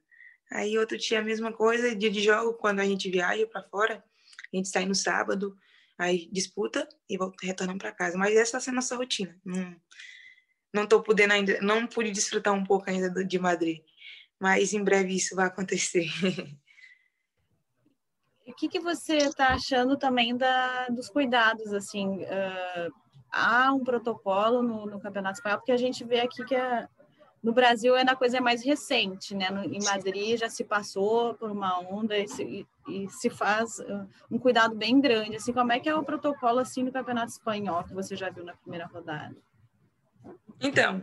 Aí 0.52 0.78
outro 0.78 0.96
dia 0.96 1.18
a 1.18 1.22
mesma 1.22 1.52
coisa, 1.52 1.94
dia 1.94 2.10
de 2.10 2.22
jogo, 2.22 2.54
quando 2.54 2.80
a 2.80 2.84
gente 2.84 3.10
viaja 3.10 3.46
para 3.46 3.62
fora, 3.64 4.04
a 4.52 4.56
gente 4.56 4.68
sai 4.68 4.86
no 4.86 4.94
sábado, 4.94 5.56
aí 5.98 6.28
disputa 6.30 6.88
e 7.08 7.16
volta, 7.16 7.44
retornando 7.44 7.78
para 7.78 7.92
casa. 7.92 8.16
Mas 8.16 8.36
essa 8.36 8.60
sendo 8.60 8.74
a 8.74 8.76
nossa 8.76 8.96
rotina. 8.96 9.36
Não, 9.44 9.76
não 10.72 10.86
tô 10.86 11.02
podendo 11.02 11.32
ainda, 11.32 11.60
não 11.60 11.86
pude 11.86 12.10
desfrutar 12.10 12.52
um 12.52 12.64
pouco 12.64 12.88
ainda 12.88 13.24
de 13.24 13.38
Madrid, 13.38 13.80
mas 14.40 14.72
em 14.72 14.82
breve 14.82 15.16
isso 15.16 15.34
vai 15.34 15.46
acontecer. 15.46 16.06
O 18.46 18.52
que, 18.52 18.68
que 18.68 18.80
você 18.80 19.16
está 19.16 19.48
achando 19.48 19.96
também 19.96 20.36
da, 20.36 20.86
dos 20.88 21.08
cuidados, 21.08 21.72
assim, 21.72 22.22
uh, 22.24 22.92
há 23.30 23.72
um 23.72 23.82
protocolo 23.82 24.62
no, 24.62 24.86
no, 24.86 25.00
Campeonato 25.00 25.38
Espanhol, 25.38 25.58
porque 25.58 25.72
a 25.72 25.76
gente 25.76 26.04
vê 26.04 26.20
aqui 26.20 26.44
que 26.44 26.54
a, 26.54 26.88
no 27.42 27.52
Brasil 27.52 27.96
é 27.96 28.02
a 28.02 28.16
coisa 28.16 28.40
mais 28.40 28.62
recente, 28.62 29.34
né? 29.34 29.50
No, 29.50 29.64
em 29.64 29.82
Madrid 29.82 30.38
já 30.38 30.48
se 30.48 30.62
passou 30.62 31.34
por 31.34 31.50
uma 31.50 31.80
onda 31.80 32.18
e 32.18 32.28
se, 32.28 32.66
e 32.88 33.08
se 33.08 33.30
faz 33.30 33.78
uh, 33.78 34.06
um 34.30 34.38
cuidado 34.38 34.74
bem 34.74 35.00
grande. 35.00 35.36
Assim, 35.36 35.52
como 35.52 35.72
é 35.72 35.80
que 35.80 35.88
é 35.88 35.94
o 35.94 36.04
protocolo 36.04 36.58
assim 36.58 36.82
no 36.82 36.92
Campeonato 36.92 37.32
Espanhol 37.32 37.84
que 37.84 37.94
você 37.94 38.14
já 38.14 38.30
viu 38.30 38.44
na 38.44 38.54
primeira 38.54 38.86
rodada? 38.86 39.36
Então, 40.60 41.02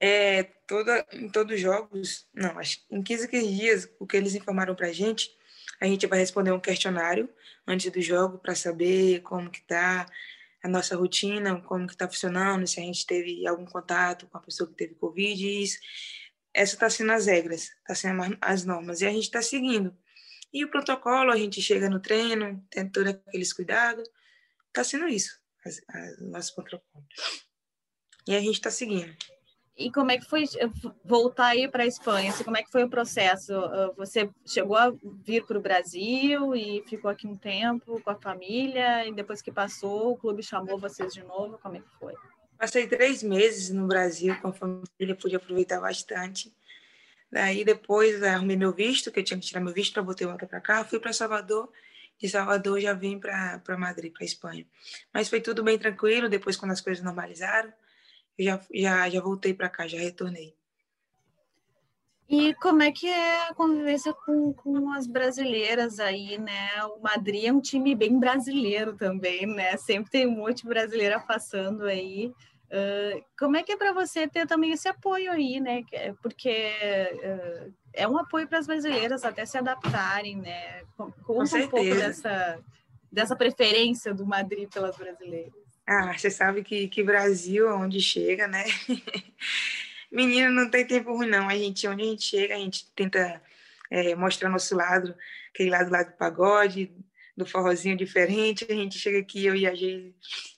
é, 0.00 0.42
toda, 0.66 1.06
em 1.12 1.28
todos 1.28 1.54
os 1.54 1.60
jogos, 1.60 2.26
não, 2.34 2.58
acho 2.58 2.80
em 2.90 3.02
15, 3.02 3.28
15 3.28 3.56
dias, 3.56 3.90
o 3.98 4.06
que 4.06 4.16
eles 4.16 4.34
informaram 4.34 4.74
para 4.74 4.88
a 4.88 4.92
gente, 4.92 5.30
a 5.80 5.86
gente 5.86 6.06
vai 6.06 6.18
responder 6.18 6.52
um 6.52 6.60
questionário 6.60 7.28
antes 7.66 7.90
do 7.90 8.00
jogo 8.00 8.38
para 8.38 8.54
saber 8.54 9.20
como 9.20 9.50
que 9.50 9.60
está 9.60 10.06
a 10.62 10.68
nossa 10.68 10.96
rotina, 10.96 11.60
como 11.62 11.86
que 11.86 11.92
está 11.92 12.08
funcionando, 12.08 12.66
se 12.66 12.80
a 12.80 12.82
gente 12.82 13.06
teve 13.06 13.46
algum 13.46 13.64
contato 13.64 14.26
com 14.26 14.38
a 14.38 14.40
pessoa 14.40 14.68
que 14.68 14.74
teve 14.74 14.94
Covid, 14.94 15.62
isso. 15.62 15.78
Essa 16.52 16.74
está 16.74 16.90
sendo 16.90 17.12
as 17.12 17.26
regras, 17.26 17.70
está 17.80 17.94
sendo 17.94 18.36
as 18.40 18.64
normas, 18.64 19.00
e 19.00 19.06
a 19.06 19.10
gente 19.10 19.24
está 19.24 19.40
seguindo. 19.40 19.96
E 20.52 20.64
o 20.64 20.70
protocolo, 20.70 21.30
a 21.30 21.36
gente 21.36 21.62
chega 21.62 21.88
no 21.88 22.00
treino, 22.00 22.66
tem 22.70 22.88
todos 22.88 23.12
aqueles 23.12 23.52
cuidados. 23.52 24.08
Está 24.68 24.82
sendo 24.82 25.06
isso, 25.06 25.38
o 26.20 26.24
nosso 26.24 26.54
protocolo. 26.54 27.06
E 28.26 28.34
a 28.34 28.40
gente 28.40 28.54
está 28.54 28.70
seguindo. 28.70 29.14
E 29.78 29.92
como 29.92 30.10
é 30.10 30.18
que 30.18 30.24
foi 30.24 30.42
eh, 30.42 30.68
voltar 31.04 31.46
aí 31.46 31.68
para 31.68 31.84
a 31.84 31.86
Espanha? 31.86 32.30
Assim, 32.30 32.42
como 32.42 32.56
é 32.56 32.64
que 32.64 32.70
foi 32.70 32.82
o 32.82 32.90
processo? 32.90 33.54
Ah, 33.54 33.92
você 33.96 34.28
chegou 34.44 34.76
a 34.76 34.92
vir 35.24 35.46
para 35.46 35.56
o 35.56 35.62
Brasil 35.62 36.56
e 36.56 36.82
ficou 36.88 37.08
aqui 37.08 37.28
um 37.28 37.36
tempo 37.36 38.00
com 38.02 38.10
a 38.10 38.16
família 38.16 39.06
e 39.06 39.14
depois 39.14 39.40
que 39.40 39.52
passou, 39.52 40.12
o 40.12 40.16
clube 40.16 40.42
chamou 40.42 40.78
vocês 40.78 41.14
de 41.14 41.22
novo? 41.22 41.60
Como 41.62 41.76
é 41.76 41.78
que 41.78 41.88
foi? 42.00 42.12
Passei 42.58 42.88
três 42.88 43.22
meses 43.22 43.70
no 43.70 43.86
Brasil 43.86 44.34
com 44.42 44.48
a 44.48 44.52
família, 44.52 45.14
pude 45.14 45.36
aproveitar 45.36 45.80
bastante. 45.80 46.52
Daí 47.30 47.64
depois 47.64 48.20
arrumei 48.20 48.56
meu 48.56 48.72
visto, 48.72 49.12
que 49.12 49.20
eu 49.20 49.24
tinha 49.24 49.38
que 49.38 49.46
tirar 49.46 49.60
meu 49.60 49.72
visto 49.72 49.92
para 49.92 50.02
voltar 50.02 50.26
volta 50.26 50.44
para 50.44 50.60
cá. 50.60 50.84
Fui 50.84 50.98
para 50.98 51.12
Salvador. 51.12 51.70
De 52.18 52.28
Salvador 52.28 52.80
já 52.80 52.94
vim 52.94 53.20
para 53.20 53.78
Madrid, 53.78 54.12
para 54.12 54.24
Espanha. 54.24 54.66
Mas 55.14 55.28
foi 55.28 55.40
tudo 55.40 55.62
bem 55.62 55.78
tranquilo. 55.78 56.28
Depois, 56.28 56.56
quando 56.56 56.72
as 56.72 56.80
coisas 56.80 57.04
normalizaram, 57.04 57.72
já, 58.38 58.60
já, 58.72 59.08
já 59.10 59.20
voltei 59.20 59.52
para 59.52 59.68
cá, 59.68 59.86
já 59.86 59.98
retornei. 59.98 60.54
E 62.28 62.52
como 62.56 62.82
é 62.82 62.92
que 62.92 63.08
é 63.08 63.48
a 63.48 63.54
convivência 63.54 64.12
com, 64.12 64.52
com 64.52 64.92
as 64.92 65.06
brasileiras 65.06 65.98
aí, 65.98 66.36
né? 66.36 66.84
O 66.84 67.00
Madrid 67.00 67.44
é 67.46 67.52
um 67.52 67.60
time 67.60 67.94
bem 67.94 68.18
brasileiro 68.18 68.94
também, 68.94 69.46
né? 69.46 69.78
Sempre 69.78 70.10
tem 70.10 70.26
um 70.26 70.36
monte 70.36 70.58
de 70.58 70.68
brasileira 70.68 71.18
passando 71.18 71.84
aí. 71.84 72.30
Uh, 72.66 73.24
como 73.38 73.56
é 73.56 73.62
que 73.62 73.72
é 73.72 73.76
para 73.78 73.94
você 73.94 74.28
ter 74.28 74.46
também 74.46 74.72
esse 74.72 74.86
apoio 74.86 75.32
aí, 75.32 75.58
né? 75.58 75.82
Porque 76.20 76.70
uh, 77.22 77.72
é 77.94 78.06
um 78.06 78.18
apoio 78.18 78.46
para 78.46 78.58
as 78.58 78.66
brasileiras 78.66 79.24
até 79.24 79.46
se 79.46 79.56
adaptarem, 79.56 80.36
né? 80.36 80.82
Conta 80.96 81.56
um 81.56 81.68
pouco 81.68 81.94
dessa, 81.94 82.60
dessa 83.10 83.34
preferência 83.34 84.12
do 84.12 84.26
Madrid 84.26 84.68
pelas 84.68 84.98
brasileiras. 84.98 85.67
Ah, 85.90 86.12
você 86.12 86.30
sabe 86.30 86.62
que, 86.62 86.86
que 86.88 87.02
Brasil, 87.02 87.66
onde 87.66 87.98
chega, 87.98 88.46
né? 88.46 88.62
Menina, 90.12 90.50
não 90.50 90.70
tem 90.70 90.86
tempo 90.86 91.16
ruim, 91.16 91.26
não. 91.30 91.48
A 91.48 91.56
gente, 91.56 91.88
onde 91.88 92.02
a 92.02 92.04
gente 92.04 92.24
chega, 92.24 92.54
a 92.54 92.58
gente 92.58 92.92
tenta 92.94 93.42
é, 93.90 94.14
mostrar 94.14 94.50
nosso 94.50 94.76
lado, 94.76 95.16
aquele 95.48 95.70
lado 95.70 95.90
lá 95.90 96.02
do 96.02 96.12
pagode, 96.12 96.94
do 97.34 97.46
forrozinho 97.46 97.96
diferente. 97.96 98.66
A 98.68 98.74
gente 98.74 98.98
chega 98.98 99.18
aqui, 99.18 99.46
eu 99.46 99.54
e 99.54 99.66
a 99.66 99.74
gente, 99.74 100.14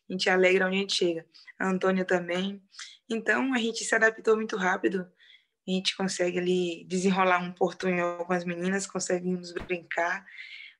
a 0.09 0.13
gente 0.13 0.29
alegra 0.29 0.67
onde 0.67 0.79
a 0.79 0.81
gente 0.81 0.95
chega 0.97 1.25
a 1.61 1.69
Antônia 1.69 2.05
também. 2.05 2.61
Então, 3.09 3.55
a 3.55 3.59
gente 3.59 3.85
se 3.85 3.95
adaptou 3.95 4.35
muito 4.35 4.57
rápido. 4.57 5.09
A 5.69 5.71
gente 5.71 5.97
consegue 5.97 6.41
ali 6.41 6.85
desenrolar 6.89 7.39
um 7.39 7.53
portunhol 7.53 8.25
com 8.25 8.33
as 8.33 8.45
meninas, 8.45 8.85
conseguimos 8.85 9.53
brincar. 9.53 10.27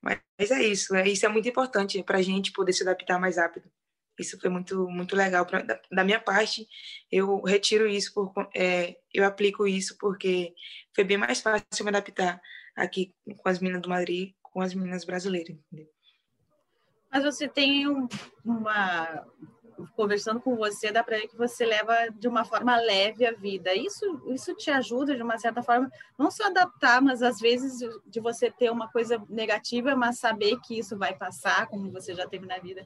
Mas 0.01 0.19
é 0.51 0.61
isso, 0.61 0.93
é, 0.93 1.07
isso 1.07 1.25
é 1.25 1.29
muito 1.29 1.47
importante 1.47 2.03
para 2.03 2.17
a 2.17 2.21
gente 2.21 2.51
poder 2.51 2.73
se 2.73 2.83
adaptar 2.83 3.17
mais 3.17 3.37
rápido. 3.37 3.71
Isso 4.19 4.39
foi 4.39 4.49
muito 4.49 4.87
muito 4.89 5.15
legal 5.15 5.45
pra, 5.45 5.61
da, 5.61 5.79
da 5.91 6.03
minha 6.03 6.19
parte. 6.19 6.67
Eu 7.11 7.41
retiro 7.41 7.87
isso 7.87 8.13
por 8.13 8.31
é, 8.55 8.95
eu 9.13 9.25
aplico 9.25 9.67
isso 9.67 9.97
porque 9.97 10.53
foi 10.95 11.03
bem 11.03 11.17
mais 11.17 11.41
fácil 11.41 11.83
me 11.83 11.89
adaptar 11.89 12.41
aqui 12.75 13.13
com 13.37 13.49
as 13.49 13.59
meninas 13.59 13.81
do 13.81 13.89
Madrid, 13.89 14.33
com 14.41 14.61
as 14.61 14.73
meninas 14.73 15.05
brasileiras. 15.05 15.57
Entendeu? 15.71 15.89
Mas 17.11 17.23
você 17.23 17.47
tem 17.47 17.87
um, 17.87 18.07
uma 18.45 19.25
conversando 19.95 20.39
com 20.39 20.55
você, 20.55 20.91
dá 20.91 21.03
para 21.03 21.17
ver 21.17 21.27
que 21.27 21.37
você 21.37 21.65
leva 21.65 22.09
de 22.15 22.27
uma 22.27 22.45
forma 22.45 22.75
leve 22.77 23.25
a 23.25 23.31
vida. 23.31 23.73
Isso, 23.73 24.21
isso 24.27 24.53
te 24.55 24.69
ajuda, 24.69 25.15
de 25.15 25.23
uma 25.23 25.37
certa 25.37 25.61
forma, 25.61 25.91
não 26.17 26.29
só 26.29 26.45
adaptar, 26.45 27.01
mas 27.01 27.21
às 27.21 27.39
vezes 27.39 27.79
de 28.05 28.19
você 28.19 28.49
ter 28.51 28.71
uma 28.71 28.87
coisa 28.91 29.21
negativa, 29.29 29.95
mas 29.95 30.19
saber 30.19 30.59
que 30.61 30.77
isso 30.77 30.97
vai 30.97 31.15
passar, 31.15 31.67
como 31.67 31.91
você 31.91 32.13
já 32.13 32.27
teve 32.27 32.45
na 32.45 32.59
vida. 32.59 32.85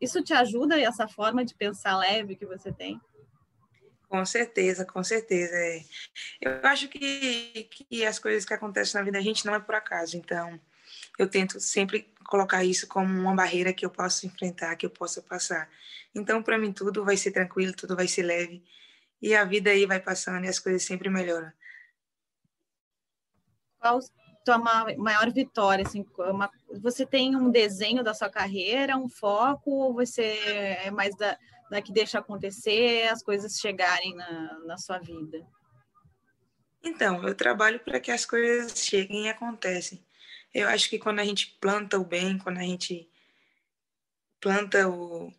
Isso 0.00 0.22
te 0.22 0.32
ajuda, 0.32 0.80
essa 0.80 1.08
forma 1.08 1.44
de 1.44 1.54
pensar 1.54 1.96
leve 1.96 2.36
que 2.36 2.46
você 2.46 2.72
tem? 2.72 3.00
Com 4.08 4.24
certeza, 4.24 4.84
com 4.84 5.02
certeza. 5.02 5.54
É. 5.56 5.82
Eu 6.40 6.66
acho 6.66 6.88
que, 6.88 7.64
que 7.64 8.04
as 8.04 8.18
coisas 8.18 8.44
que 8.44 8.54
acontecem 8.54 8.98
na 8.98 9.04
vida 9.04 9.18
da 9.18 9.24
gente 9.24 9.44
não 9.44 9.54
é 9.54 9.60
por 9.60 9.74
acaso, 9.74 10.16
então 10.16 10.60
eu 11.18 11.28
tento 11.28 11.58
sempre 11.60 12.12
colocar 12.24 12.64
isso 12.64 12.86
como 12.86 13.08
uma 13.08 13.34
barreira 13.34 13.72
que 13.72 13.84
eu 13.84 13.90
posso 13.90 14.26
enfrentar, 14.26 14.76
que 14.76 14.86
eu 14.86 14.90
possa 14.90 15.22
passar. 15.22 15.68
Então, 16.14 16.42
para 16.42 16.58
mim, 16.58 16.72
tudo 16.72 17.04
vai 17.04 17.16
ser 17.16 17.30
tranquilo, 17.30 17.74
tudo 17.74 17.96
vai 17.96 18.06
ser 18.08 18.22
leve. 18.22 18.62
E 19.20 19.34
a 19.34 19.44
vida 19.44 19.70
aí 19.70 19.86
vai 19.86 20.00
passando 20.00 20.44
e 20.44 20.48
as 20.48 20.58
coisas 20.58 20.82
sempre 20.82 21.08
melhoram. 21.08 21.52
Qual 23.78 23.98
tua 24.46 24.58
maior 24.96 25.30
vitória? 25.32 25.84
Assim, 25.84 26.06
uma, 26.16 26.48
você 26.80 27.04
tem 27.04 27.34
um 27.34 27.50
desenho 27.50 28.04
da 28.04 28.14
sua 28.14 28.30
carreira, 28.30 28.96
um 28.96 29.08
foco, 29.08 29.70
ou 29.70 29.92
você 29.92 30.22
é 30.84 30.90
mais 30.90 31.16
da, 31.16 31.36
da 31.68 31.82
que 31.82 31.92
deixa 31.92 32.20
acontecer, 32.20 33.08
as 33.08 33.22
coisas 33.22 33.58
chegarem 33.58 34.14
na, 34.14 34.58
na 34.60 34.78
sua 34.78 34.98
vida? 34.98 35.44
Então, 36.82 37.26
eu 37.26 37.34
trabalho 37.34 37.80
para 37.80 37.98
que 37.98 38.12
as 38.12 38.24
coisas 38.24 38.78
cheguem 38.78 39.24
e 39.24 39.28
acontecem. 39.28 40.06
Eu 40.54 40.68
acho 40.68 40.88
que 40.88 40.98
quando 40.98 41.18
a 41.18 41.24
gente 41.24 41.58
planta 41.60 41.98
o 41.98 42.04
bem, 42.04 42.38
quando 42.38 42.58
a 42.58 42.62
gente 42.62 43.10
planta 44.40 44.88
o. 44.88 45.32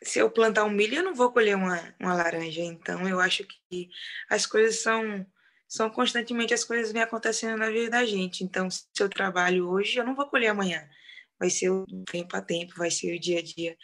Se 0.00 0.20
eu 0.20 0.30
plantar 0.30 0.64
um 0.64 0.70
milho, 0.70 0.96
eu 0.96 1.02
não 1.02 1.14
vou 1.14 1.32
colher 1.32 1.56
uma, 1.56 1.94
uma 1.98 2.14
laranja. 2.14 2.62
Então, 2.62 3.08
eu 3.08 3.18
acho 3.20 3.44
que 3.44 3.90
as 4.30 4.46
coisas 4.46 4.80
são 4.80 5.26
são 5.74 5.90
constantemente 5.90 6.54
as 6.54 6.62
coisas 6.62 6.92
vêm 6.92 7.02
acontecendo 7.02 7.58
na 7.58 7.68
vida 7.68 7.90
da 7.90 8.04
gente. 8.04 8.44
Então, 8.44 8.70
se 8.70 8.86
eu 9.00 9.08
trabalho 9.08 9.68
hoje, 9.68 9.98
eu 9.98 10.04
não 10.04 10.14
vou 10.14 10.24
colher 10.28 10.46
amanhã. 10.46 10.88
Vai 11.36 11.50
ser 11.50 11.68
o 11.68 11.84
tempo 12.08 12.36
a 12.36 12.40
tempo, 12.40 12.74
vai 12.76 12.92
ser 12.92 13.16
o 13.16 13.18
dia 13.18 13.40
a 13.40 13.42
dia. 13.42 13.76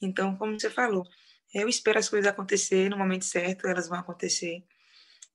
Então, 0.00 0.34
como 0.36 0.58
você 0.58 0.70
falou, 0.70 1.06
eu 1.52 1.68
espero 1.68 1.98
as 1.98 2.08
coisas 2.08 2.26
acontecer 2.26 2.88
no 2.88 2.96
momento 2.96 3.26
certo, 3.26 3.66
elas 3.66 3.88
vão 3.88 3.98
acontecer. 3.98 4.64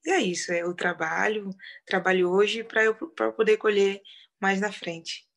E 0.03 0.09
é 0.09 0.19
isso, 0.19 0.51
é 0.51 0.65
o 0.65 0.73
trabalho, 0.73 1.51
trabalho 1.85 2.31
hoje 2.31 2.63
para 2.63 2.83
eu 2.83 2.95
pra 2.95 3.31
poder 3.31 3.57
colher 3.57 4.01
mais 4.41 4.59
na 4.59 4.71
frente. 4.71 5.29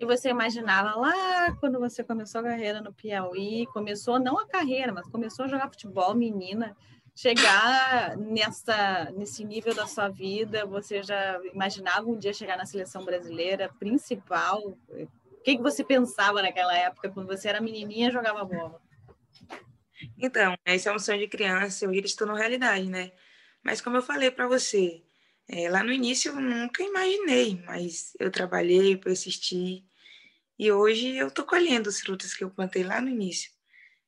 E 0.00 0.04
você 0.04 0.30
imaginava 0.30 0.98
lá 0.98 1.56
quando 1.60 1.78
você 1.78 2.02
começou 2.02 2.40
a 2.40 2.44
carreira 2.44 2.80
no 2.80 2.92
Piauí, 2.92 3.66
começou 3.66 4.18
não 4.18 4.36
a 4.36 4.48
carreira, 4.48 4.92
mas 4.92 5.06
começou 5.06 5.44
a 5.44 5.48
jogar 5.48 5.70
futebol, 5.70 6.12
menina, 6.12 6.76
chegar 7.16 8.14
nessa, 8.18 9.10
nesse 9.16 9.42
nível 9.42 9.74
da 9.74 9.86
sua 9.86 10.08
vida, 10.08 10.66
você 10.66 11.02
já 11.02 11.40
imaginava 11.52 12.06
um 12.06 12.18
dia 12.18 12.34
chegar 12.34 12.58
na 12.58 12.66
seleção 12.66 13.02
brasileira 13.06 13.70
principal? 13.78 14.76
O 14.90 15.42
que, 15.42 15.56
que 15.56 15.62
você 15.62 15.82
pensava 15.82 16.42
naquela 16.42 16.76
época, 16.76 17.08
quando 17.08 17.26
você 17.26 17.48
era 17.48 17.60
menininha 17.60 18.10
e 18.10 18.12
jogava 18.12 18.44
bola? 18.44 18.82
Então, 20.18 20.54
esse 20.66 20.88
é 20.88 20.92
um 20.92 20.98
sonho 20.98 21.20
de 21.20 21.28
criança, 21.28 21.86
ele 21.86 22.06
se 22.06 22.16
tornou 22.16 22.36
realidade, 22.36 22.86
né? 22.86 23.12
Mas 23.62 23.80
como 23.80 23.96
eu 23.96 24.02
falei 24.02 24.30
para 24.30 24.46
você, 24.46 25.02
é, 25.48 25.70
lá 25.70 25.82
no 25.82 25.92
início 25.92 26.32
eu 26.32 26.40
nunca 26.40 26.82
imaginei, 26.82 27.62
mas 27.64 28.12
eu 28.20 28.30
trabalhei, 28.30 28.94
persisti 28.94 29.86
e 30.58 30.70
hoje 30.70 31.16
eu 31.16 31.30
tô 31.30 31.44
colhendo 31.44 31.88
os 31.88 32.00
frutos 32.00 32.34
que 32.34 32.44
eu 32.44 32.50
plantei 32.50 32.82
lá 32.82 33.00
no 33.00 33.08
início. 33.08 33.50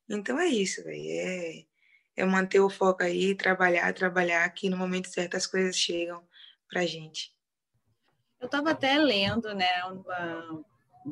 Então 0.09 0.39
é 0.39 0.47
isso, 0.47 0.85
véio, 0.85 1.11
é, 1.11 1.65
é 2.19 2.25
manter 2.25 2.61
o 2.61 2.71
foco 2.71 3.03
aí, 3.03 3.35
trabalhar, 3.35 3.93
trabalhar, 3.93 4.49
que 4.51 4.69
no 4.69 4.77
momento 4.77 5.09
certo 5.09 5.37
as 5.37 5.47
coisas 5.47 5.77
chegam 5.77 6.23
pra 6.69 6.85
gente. 6.85 7.35
Eu 8.41 8.47
estava 8.47 8.71
até 8.71 8.99
lendo, 8.99 9.55
né, 9.55 9.69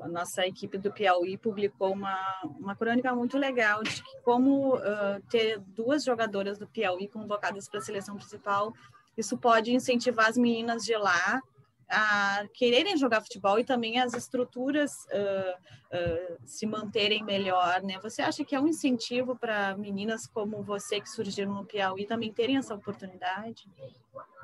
a 0.01 0.09
nossa 0.09 0.47
equipe 0.47 0.79
do 0.79 0.93
Piauí 0.93 1.37
publicou 1.39 1.93
uma, 1.93 2.19
uma 2.59 2.77
crônica 2.77 3.15
muito 3.15 3.39
legal 3.39 3.83
de 3.83 4.03
como 4.23 4.77
uh, 4.77 5.21
ter 5.31 5.59
duas 5.59 6.05
jogadoras 6.05 6.59
do 6.59 6.67
Piauí 6.67 7.09
convocadas 7.09 7.69
para 7.69 7.79
a 7.79 7.83
seleção 7.83 8.17
principal 8.17 8.73
isso 9.17 9.39
pode 9.39 9.73
incentivar 9.73 10.29
as 10.29 10.37
meninas 10.37 10.85
de 10.85 10.95
lá 10.97 11.41
a 11.89 12.45
quererem 12.55 12.97
jogar 12.97 13.21
futebol 13.21 13.59
e 13.59 13.65
também 13.65 14.01
as 14.01 14.13
estruturas 14.15 15.07
uh, 15.07 15.55
uh, 15.97 16.39
se 16.45 16.67
manterem 16.67 17.25
melhor, 17.25 17.83
né? 17.83 17.99
Você 18.03 18.23
acha 18.23 18.45
que 18.45 18.55
é 18.55 18.61
um 18.61 18.67
incentivo 18.67 19.37
para 19.37 19.77
meninas 19.77 20.27
como 20.27 20.63
você 20.63 21.01
que 21.01 21.09
surgiram 21.09 21.55
no 21.55 21.65
Piauí 21.65 22.07
também 22.07 22.33
terem 22.33 22.57
essa 22.57 22.75
oportunidade? 22.75 23.65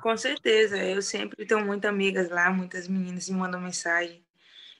Com 0.01 0.15
certeza, 0.15 0.77
eu 0.77 1.01
sempre 1.01 1.45
tenho 1.45 1.65
muitas 1.65 1.89
amigas 1.89 2.29
lá, 2.29 2.49
muitas 2.51 2.87
meninas 2.87 3.29
me 3.29 3.37
mandam 3.37 3.59
mensagem 3.59 4.25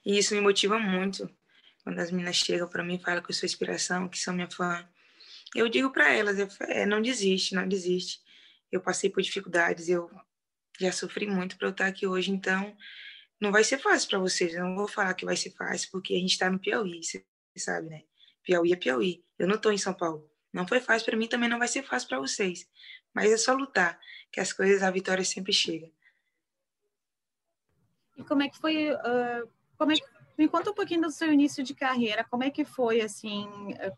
e 0.05 0.17
isso 0.17 0.33
me 0.33 0.41
motiva 0.41 0.79
muito 0.79 1.29
quando 1.83 1.99
as 1.99 2.11
meninas 2.11 2.37
chegam 2.37 2.67
para 2.67 2.83
mim 2.83 2.95
e 2.95 2.99
falam 2.99 3.21
que 3.21 3.31
eu 3.31 3.35
sou 3.35 3.45
inspiração, 3.45 4.07
que 4.07 4.17
são 4.17 4.33
minha 4.33 4.49
fã. 4.49 4.87
Eu 5.53 5.67
digo 5.67 5.91
para 5.91 6.11
elas, 6.11 6.39
eu, 6.39 6.47
é, 6.61 6.85
não 6.85 7.01
desiste, 7.01 7.55
não 7.55 7.67
desiste 7.67 8.23
eu 8.73 8.81
passei 8.81 9.07
por 9.07 9.21
dificuldades, 9.21 9.87
eu 9.87 10.09
já 10.79 10.91
sofri 10.91 11.27
muito 11.27 11.57
para 11.57 11.67
eu 11.67 11.71
estar 11.71 11.87
aqui 11.87 12.07
hoje, 12.07 12.31
então 12.31 12.75
não 13.39 13.51
vai 13.51 13.63
ser 13.63 13.77
fácil 13.77 14.09
para 14.09 14.19
vocês. 14.19 14.53
Eu 14.53 14.63
não 14.63 14.75
vou 14.75 14.87
falar 14.87 15.13
que 15.13 15.25
vai 15.25 15.35
ser 15.35 15.51
fácil, 15.51 15.89
porque 15.91 16.13
a 16.13 16.17
gente 16.17 16.31
está 16.31 16.49
no 16.49 16.59
Piauí, 16.59 17.03
você 17.03 17.25
sabe, 17.57 17.89
né? 17.89 18.03
Piauí 18.43 18.73
é 18.73 18.75
Piauí. 18.75 19.23
Eu 19.37 19.47
não 19.47 19.55
estou 19.55 19.71
em 19.71 19.77
São 19.77 19.93
Paulo. 19.93 20.29
Não 20.51 20.67
foi 20.67 20.79
fácil 20.79 21.05
para 21.05 21.17
mim, 21.17 21.27
também 21.27 21.49
não 21.49 21.59
vai 21.59 21.67
ser 21.67 21.83
fácil 21.83 22.07
para 22.07 22.19
vocês. 22.19 22.69
Mas 23.13 23.31
é 23.31 23.37
só 23.37 23.53
lutar, 23.53 23.99
que 24.31 24.39
as 24.39 24.53
coisas, 24.53 24.83
a 24.83 24.91
vitória 24.91 25.23
sempre 25.23 25.51
chega. 25.51 25.89
E 28.17 28.23
como 28.23 28.43
é 28.43 28.49
que 28.49 28.57
foi, 28.57 28.91
uh, 28.91 29.49
como 29.77 29.91
é 29.91 29.95
que, 29.95 30.03
me 30.37 30.47
conta 30.47 30.71
um 30.71 30.73
pouquinho 30.73 31.01
do 31.01 31.11
seu 31.11 31.31
início 31.31 31.63
de 31.63 31.73
carreira, 31.73 32.23
como 32.23 32.43
é 32.43 32.49
que 32.49 32.65
foi, 32.65 33.01
assim, 33.01 33.47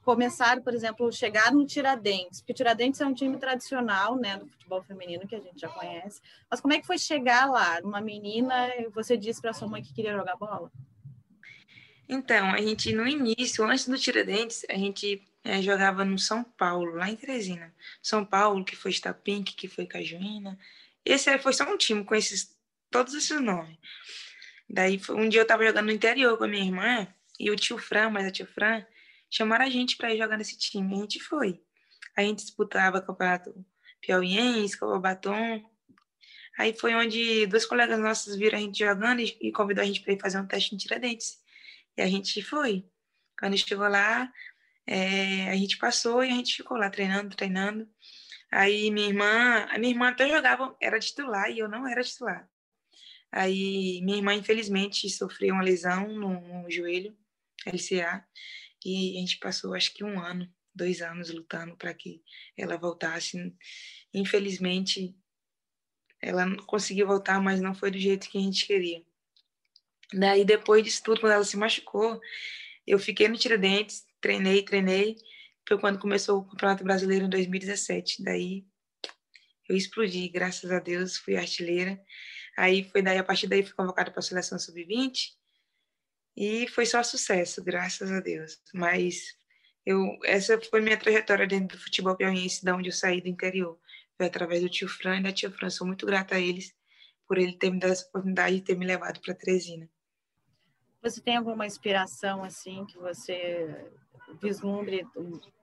começar, 0.04 0.62
por 0.62 0.74
exemplo, 0.74 1.12
chegar 1.12 1.52
no 1.52 1.66
Tiradentes, 1.66 2.42
porque 2.42 2.54
Tiradentes 2.54 3.00
é 3.02 3.06
um 3.06 3.14
time 3.14 3.38
tradicional, 3.38 4.16
né, 4.16 4.38
do 4.38 4.48
futebol 4.48 4.84
feminino, 4.84 5.28
que 5.28 5.36
a 5.36 5.40
gente 5.40 5.60
já 5.60 5.70
conhece, 5.70 6.22
mas 6.50 6.60
como 6.60 6.74
é 6.74 6.80
que 6.80 6.88
foi 6.88 6.98
chegar 6.98 7.46
lá, 7.46 7.80
uma 7.84 8.02
menina, 8.02 8.54
você 8.94 9.16
disse 9.16 9.42
para 9.42 9.54
sua 9.54 9.68
mãe 9.68 9.82
que 9.82 9.94
queria 9.94 10.16
jogar 10.16 10.36
bola? 10.36 10.72
Então, 12.08 12.52
a 12.52 12.58
gente, 12.58 12.94
no 12.94 13.08
início, 13.08 13.64
antes 13.66 13.88
do 13.88 13.98
Tiradentes, 13.98 14.64
a 14.70 14.76
gente 14.76 15.24
é, 15.44 15.62
jogava 15.62 16.06
no 16.06 16.20
São 16.20 16.44
Paulo, 16.44 16.96
lá 16.96 17.10
em 17.10 17.16
Teresina. 17.16 17.74
São 18.02 18.24
Paulo, 18.24 18.64
que 18.64 18.76
foi 18.76 18.92
Stapink, 18.92 19.54
que 19.56 19.68
foi 19.68 19.88
Cajuína. 19.88 20.58
Esse 21.04 21.30
aí 21.30 21.40
foi 21.40 21.54
só 21.54 21.64
um 21.64 21.78
time 21.78 22.04
com 22.04 22.14
esses, 22.14 22.56
todos 22.92 23.14
esses 23.14 23.42
nomes. 23.42 23.78
Daí, 24.70 25.00
um 25.10 25.30
dia 25.30 25.42
eu 25.42 25.48
tava 25.48 25.66
jogando 25.66 25.86
no 25.86 25.92
interior 25.92 26.38
com 26.38 26.44
a 26.44 26.48
minha 26.48 26.64
irmã, 26.64 27.08
e 27.40 27.52
o 27.52 27.56
tio 27.56 27.78
Fran, 27.78 28.10
mas 28.10 28.26
a 28.26 28.32
tio 28.32 28.48
Fran, 28.48 28.86
chamaram 29.30 29.66
a 29.66 29.70
gente 29.70 29.98
para 29.98 30.14
ir 30.14 30.18
jogar 30.18 30.38
nesse 30.38 30.58
time. 30.58 30.96
A 30.96 31.00
gente 31.02 31.20
foi. 31.20 31.62
A 32.16 32.22
gente 32.22 32.44
disputava 32.44 33.02
campeonato 33.02 33.54
piauiense, 34.02 34.78
Copa 34.78 35.00
Batom. 35.00 35.64
Aí 36.58 36.74
foi 36.74 36.96
onde 36.96 37.46
dois 37.48 37.66
colegas 37.66 38.00
nossos 38.00 38.36
viram 38.38 38.58
a 38.58 38.62
gente 38.62 38.80
jogando 38.80 39.20
e, 39.20 39.38
e 39.42 39.52
convidou 39.52 39.84
a 39.84 39.86
gente 39.86 40.02
para 40.02 40.14
ir 40.14 40.22
fazer 40.22 40.40
um 40.40 40.48
teste 40.48 40.74
em 40.74 40.78
Tiradentes. 40.78 41.38
E 41.98 42.02
a 42.02 42.08
gente 42.08 42.42
foi. 42.42 42.86
Quando 43.38 43.58
chegou 43.58 43.88
lá, 43.88 44.32
é, 44.88 45.50
a 45.50 45.56
gente 45.56 45.78
passou 45.78 46.24
e 46.24 46.30
a 46.30 46.34
gente 46.34 46.56
ficou 46.56 46.78
lá 46.78 46.90
treinando, 46.90 47.36
treinando. 47.36 47.90
Aí 48.52 48.90
minha 48.92 49.08
irmã, 49.10 49.68
a 49.70 49.78
minha 49.78 49.92
irmã 49.92 50.10
até 50.10 50.30
jogava, 50.30 50.76
era 50.82 51.00
titular 51.00 51.52
e 51.52 51.60
eu 51.60 51.68
não 51.68 51.86
era 51.88 52.02
titular. 52.04 52.48
Aí 53.36 54.02
minha 54.02 54.18
irmã, 54.18 54.34
infelizmente, 54.34 55.10
sofreu 55.10 55.56
uma 55.56 55.64
lesão 55.64 56.08
no, 56.08 56.64
no 56.64 56.72
joelho, 56.72 57.14
LCA, 57.66 58.26
e 58.86 59.18
a 59.18 59.20
gente 59.20 59.40
passou 59.40 59.74
acho 59.74 59.94
que 59.94 60.06
um 60.06 60.18
ano, 60.18 60.50
dois 60.74 61.02
anos 61.02 61.30
lutando 61.30 61.76
para 61.76 61.94
que 61.94 62.24
ela 62.58 62.78
voltasse. 62.78 63.54
Infelizmente, 64.14 65.14
ela 66.22 66.46
conseguiu 66.66 67.08
voltar, 67.08 67.42
mas 67.42 67.60
não 67.60 67.76
foi 67.76 67.92
do 67.92 68.00
jeito 68.00 68.30
que 68.30 68.38
a 68.38 68.42
gente 68.42 68.66
queria. 68.66 69.04
Daí, 70.14 70.46
depois 70.46 70.82
disso 70.82 71.04
tudo, 71.04 71.20
quando 71.20 71.34
ela 71.34 71.44
se 71.44 71.58
machucou, 71.58 72.22
eu 72.88 72.98
fiquei 72.98 73.28
no 73.28 73.38
Tiradentes, 73.38 74.06
treinei, 74.22 74.64
treinei. 74.64 75.18
Foi 75.68 75.78
quando 75.78 76.00
começou 76.00 76.40
o 76.40 76.46
Campeonato 76.46 76.86
Brasileiro 76.86 77.26
em 77.26 77.30
2017. 77.30 78.24
Daí 78.24 78.66
eu 79.68 79.76
explodi, 79.76 80.30
graças 80.30 80.72
a 80.72 80.80
Deus, 80.80 81.18
fui 81.18 81.36
artilheira. 81.36 82.00
Aí 82.58 82.84
foi 82.84 83.02
daí, 83.02 83.18
a 83.18 83.24
partir 83.24 83.48
daí, 83.48 83.64
fui 83.64 83.74
convocada 83.74 84.12
para 84.12 84.20
a 84.20 84.24
seleção 84.24 84.58
sub-20 84.58 85.32
e 86.38 86.68
foi 86.70 86.86
só 86.86 87.02
sucesso, 87.04 87.64
graças 87.64 88.12
a 88.12 88.20
Deus. 88.20 88.60
Mas 88.74 89.36
eu, 89.86 90.18
essa 90.24 90.60
foi 90.62 90.82
minha 90.82 90.98
trajetória 90.98 91.48
dentro 91.48 91.78
do 91.78 91.84
futebol 91.84 92.16
piauiense, 92.16 92.64
da 92.64 92.76
onde 92.76 92.90
eu 92.90 92.94
saí 92.94 93.22
do 93.22 93.28
interior. 93.28 93.80
Foi 94.18 94.26
através 94.26 94.62
do 94.62 94.70
tio 94.70 94.88
Fran 94.88 95.20
e 95.20 95.24
da 95.24 95.32
tia 95.32 95.52
Fran. 95.52 95.70
Sou 95.70 95.86
muito 95.86 96.06
grata 96.06 96.36
a 96.36 96.40
eles 96.40 96.74
por 97.28 97.38
ele 97.38 97.54
ter 97.54 97.70
me 97.70 97.80
dado 97.80 97.92
essa 97.92 98.08
oportunidade 98.08 98.56
de 98.56 98.62
ter 98.62 98.78
me 98.78 98.86
levado 98.86 99.20
para 99.20 99.34
Teresina. 99.34 99.90
Você 101.02 101.22
tem 101.22 101.38
alguma 101.38 101.66
inspiração 101.66 102.44
assim 102.44 102.86
que 102.86 102.98
você 102.98 103.92
vislumbre 104.42 105.06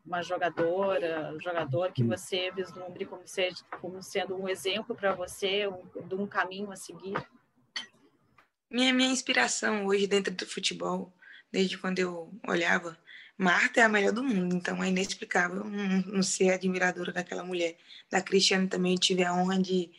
uma 0.05 0.23
jogadora, 0.23 1.35
jogador 1.41 1.93
que 1.93 2.03
você 2.03 2.51
vislumbre 2.51 3.05
como, 3.05 3.27
ser, 3.27 3.53
como 3.81 4.03
sendo 4.03 4.37
um 4.37 4.49
exemplo 4.49 4.95
para 4.95 5.15
você, 5.15 5.67
um, 5.69 6.07
de 6.07 6.15
um 6.15 6.27
caminho 6.27 6.71
a 6.73 6.77
seguir? 6.77 7.15
Minha, 8.71 8.93
minha 8.93 9.11
inspiração 9.11 9.87
hoje 9.87 10.07
dentro 10.07 10.35
do 10.35 10.47
futebol, 10.47 11.13
desde 11.51 11.79
quando 11.79 11.99
eu 11.99 12.33
olhava, 12.47 12.99
Marta 13.37 13.81
é 13.81 13.83
a 13.83 13.89
melhor 13.89 14.13
do 14.13 14.23
mundo, 14.23 14.55
então 14.55 14.83
é 14.83 14.89
inexplicável 14.89 15.65
não, 15.65 16.03
não 16.03 16.23
ser 16.23 16.51
admiradora 16.51 17.13
daquela 17.13 17.45
mulher. 17.45 17.77
Da 18.11 18.21
Cristiane 18.21 18.69
também 18.69 18.95
tive 18.95 19.25
a 19.25 19.35
honra 19.35 19.61
de 19.61 19.91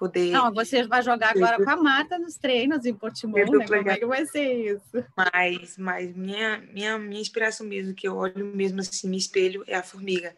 poder. 0.00 0.30
Não, 0.30 0.50
você 0.50 0.86
vai 0.86 1.02
jogar 1.02 1.36
agora 1.36 1.62
com 1.62 1.68
a 1.68 1.76
Marta 1.76 2.18
nos 2.18 2.38
treinos 2.38 2.86
em 2.86 2.94
Portimão, 2.94 3.38
né? 3.38 3.66
Como 3.66 3.90
é 3.90 3.98
que 3.98 4.06
vai 4.06 4.24
ser 4.24 4.74
isso? 4.74 5.04
Mas, 5.14 5.76
mas 5.76 6.16
minha, 6.16 6.56
minha, 6.72 6.98
minha 6.98 7.20
inspiração 7.20 7.66
mesmo, 7.66 7.94
que 7.94 8.08
eu 8.08 8.16
olho 8.16 8.46
mesmo 8.46 8.80
assim, 8.80 9.10
me 9.10 9.18
espelho, 9.18 9.62
é 9.66 9.74
a 9.76 9.82
formiga. 9.82 10.34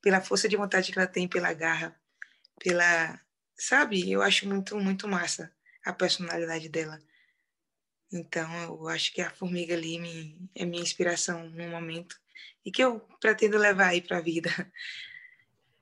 Pela 0.00 0.22
força 0.22 0.48
de 0.48 0.56
vontade 0.56 0.90
que 0.90 0.98
ela 0.98 1.06
tem, 1.06 1.28
pela 1.28 1.52
garra, 1.52 1.94
pela. 2.58 3.20
Sabe? 3.54 4.10
Eu 4.10 4.22
acho 4.22 4.48
muito, 4.48 4.76
muito 4.78 5.06
massa 5.06 5.52
a 5.84 5.92
personalidade 5.92 6.70
dela. 6.70 6.98
Então, 8.10 8.50
eu 8.62 8.88
acho 8.88 9.12
que 9.12 9.20
a 9.20 9.30
formiga 9.30 9.74
ali 9.74 9.98
me, 9.98 10.50
é 10.54 10.64
minha 10.64 10.82
inspiração 10.82 11.50
no 11.50 11.68
momento 11.68 12.16
e 12.64 12.70
que 12.70 12.82
eu 12.82 13.00
pretendo 13.20 13.58
levar 13.58 13.88
aí 13.88 14.00
para 14.00 14.18
a 14.18 14.22
vida. 14.22 14.50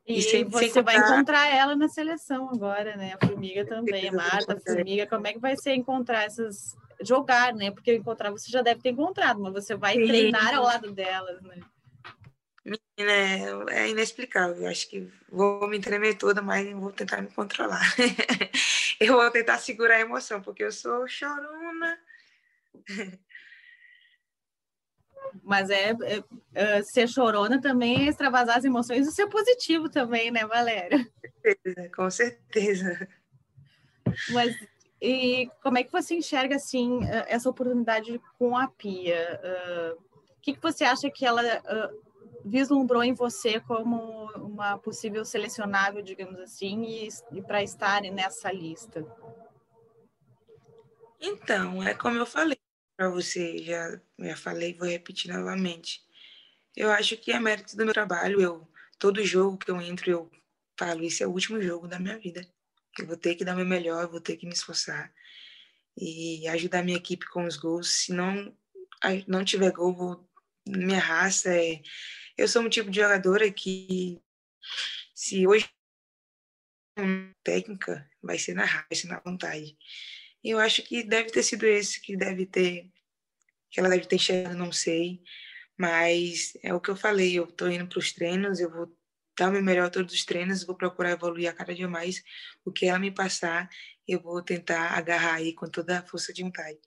E, 0.06 0.22
sem, 0.22 0.44
você 0.44 0.70
sem 0.70 0.82
vai 0.82 0.96
encontrar 0.96 1.46
ela 1.54 1.76
na 1.76 1.88
seleção 1.88 2.48
agora, 2.50 2.96
né? 2.96 3.14
A 3.20 3.26
Formiga 3.26 3.64
também, 3.64 4.08
a 4.08 4.12
Marta, 4.12 4.54
a 4.54 4.60
Formiga. 4.60 5.06
Como 5.06 5.26
é 5.26 5.32
que 5.32 5.38
vai 5.38 5.56
ser 5.56 5.74
encontrar 5.74 6.24
essas. 6.24 6.76
Jogar, 7.02 7.54
né? 7.54 7.70
Porque 7.70 7.94
encontrar 7.94 8.30
você 8.30 8.50
já 8.50 8.60
deve 8.60 8.80
ter 8.80 8.90
encontrado, 8.90 9.40
mas 9.40 9.52
você 9.52 9.74
vai 9.74 9.94
Sim. 9.94 10.06
treinar 10.06 10.54
ao 10.54 10.64
lado 10.64 10.92
delas, 10.92 11.40
né? 11.42 11.56
Menina, 12.64 13.66
é, 13.70 13.82
é 13.84 13.88
inexplicável. 13.88 14.64
Eu 14.64 14.68
acho 14.68 14.88
que 14.88 15.10
vou 15.30 15.66
me 15.66 15.80
tremer 15.80 16.14
toda, 16.16 16.42
mas 16.42 16.70
vou 16.72 16.92
tentar 16.92 17.22
me 17.22 17.28
controlar. 17.28 17.82
eu 19.00 19.14
vou 19.14 19.30
tentar 19.30 19.58
segurar 19.58 19.96
a 19.96 20.00
emoção, 20.00 20.42
porque 20.42 20.64
eu 20.64 20.72
sou 20.72 21.08
chorona. 21.08 21.98
Mas 25.42 25.70
é, 25.70 25.90
é, 25.90 26.24
é, 26.54 26.82
ser 26.82 27.08
chorona 27.08 27.60
também 27.60 28.06
é 28.06 28.08
extravasar 28.08 28.58
as 28.58 28.64
emoções 28.64 29.06
e 29.06 29.12
ser 29.12 29.26
positivo 29.28 29.88
também, 29.88 30.30
né, 30.30 30.46
Valéria? 30.46 30.98
Com 30.98 31.40
certeza, 31.42 31.90
com 31.90 32.10
certeza. 32.10 33.08
Mas 34.30 34.54
e 35.00 35.50
como 35.62 35.78
é 35.78 35.82
que 35.82 35.90
você 35.90 36.14
enxerga 36.14 36.56
assim 36.56 37.00
essa 37.26 37.48
oportunidade 37.48 38.20
com 38.38 38.56
a 38.56 38.68
Pia? 38.68 39.40
Uh, 39.42 40.00
o 40.36 40.40
que, 40.42 40.52
que 40.52 40.62
você 40.62 40.84
acha 40.84 41.10
que 41.10 41.24
ela 41.24 41.42
uh, 41.42 42.02
vislumbrou 42.44 43.02
em 43.02 43.14
você 43.14 43.60
como 43.60 44.30
uma 44.36 44.76
possível 44.78 45.24
selecionável, 45.24 46.02
digamos 46.02 46.38
assim, 46.38 46.82
e, 46.84 47.08
e 47.32 47.42
para 47.42 47.62
estar 47.62 48.02
nessa 48.02 48.52
lista? 48.52 49.06
Então, 51.18 51.82
é 51.82 51.94
como 51.94 52.16
eu 52.16 52.26
falei, 52.26 52.60
para 53.00 53.08
você, 53.08 53.56
já, 53.64 53.98
já 54.18 54.36
falei, 54.36 54.74
vou 54.74 54.86
repetir 54.86 55.32
novamente. 55.32 56.04
Eu 56.76 56.90
acho 56.90 57.16
que 57.16 57.32
é 57.32 57.40
mérito 57.40 57.74
do 57.74 57.82
meu 57.86 57.94
trabalho. 57.94 58.38
Eu, 58.42 58.68
todo 58.98 59.24
jogo 59.24 59.56
que 59.56 59.70
eu 59.70 59.80
entro, 59.80 60.10
eu 60.10 60.30
falo: 60.78 61.02
esse 61.02 61.22
é 61.22 61.26
o 61.26 61.30
último 61.30 61.62
jogo 61.62 61.88
da 61.88 61.98
minha 61.98 62.18
vida. 62.18 62.46
Eu 62.98 63.06
vou 63.06 63.16
ter 63.16 63.36
que 63.36 63.44
dar 63.44 63.54
o 63.54 63.56
meu 63.56 63.64
melhor, 63.64 64.06
vou 64.06 64.20
ter 64.20 64.36
que 64.36 64.44
me 64.44 64.52
esforçar 64.52 65.10
e 65.96 66.46
ajudar 66.48 66.82
minha 66.84 66.98
equipe 66.98 67.24
com 67.30 67.46
os 67.46 67.56
gols. 67.56 67.88
Se 67.90 68.12
não, 68.12 68.54
não 69.26 69.46
tiver 69.46 69.72
gol, 69.72 69.94
vou, 69.94 70.30
minha 70.68 71.00
raça 71.00 71.56
é. 71.56 71.80
Eu 72.36 72.46
sou 72.48 72.60
um 72.60 72.68
tipo 72.68 72.90
de 72.90 73.00
jogadora 73.00 73.50
que, 73.50 74.20
se 75.14 75.46
hoje 75.46 75.70
técnica, 77.42 78.06
vai 78.22 78.38
ser 78.38 78.52
na 78.52 78.66
raça, 78.66 78.86
vai 78.90 78.98
ser 78.98 79.08
na 79.08 79.20
vontade. 79.20 79.74
Eu 80.42 80.59
acho 80.59 80.83
que 80.83 81.03
deve 81.03 81.31
ter 81.31 81.42
sido 81.42 81.64
esse 81.64 82.00
que 82.00 82.16
deve 82.16 82.46
ter, 82.46 82.88
que 83.70 83.81
ela 83.81 83.88
deve 83.88 84.07
ter 84.07 84.18
chegado, 84.18 84.57
não 84.57 84.72
sei. 84.72 85.20
Mas 85.79 86.53
é 86.62 86.74
o 86.74 86.81
que 86.81 86.90
eu 86.90 86.96
falei, 86.96 87.38
eu 87.38 87.44
estou 87.44 87.70
indo 87.70 87.87
para 87.87 87.98
os 87.98 88.12
treinos, 88.12 88.61
eu 88.61 88.70
vou 88.70 88.94
dar 89.38 89.48
o 89.48 89.53
meu 89.53 89.62
melhor 89.62 89.90
todos 89.90 90.14
os 90.14 90.24
treinos, 90.24 90.64
vou 90.64 90.76
procurar 90.76 91.12
evoluir 91.12 91.48
a 91.48 91.55
cada 91.55 91.74
dia 91.74 91.88
mais. 91.88 92.22
O 92.64 92.70
que 92.70 92.87
ela 92.87 92.98
me 92.98 93.11
passar, 93.11 93.68
eu 94.07 94.20
vou 94.20 94.42
tentar 94.42 94.98
agarrar 94.98 95.35
aí 95.35 95.55
com 95.55 95.66
toda 95.66 95.98
a 95.98 96.03
força 96.03 96.33
de 96.33 96.42
vontade. 96.42 96.79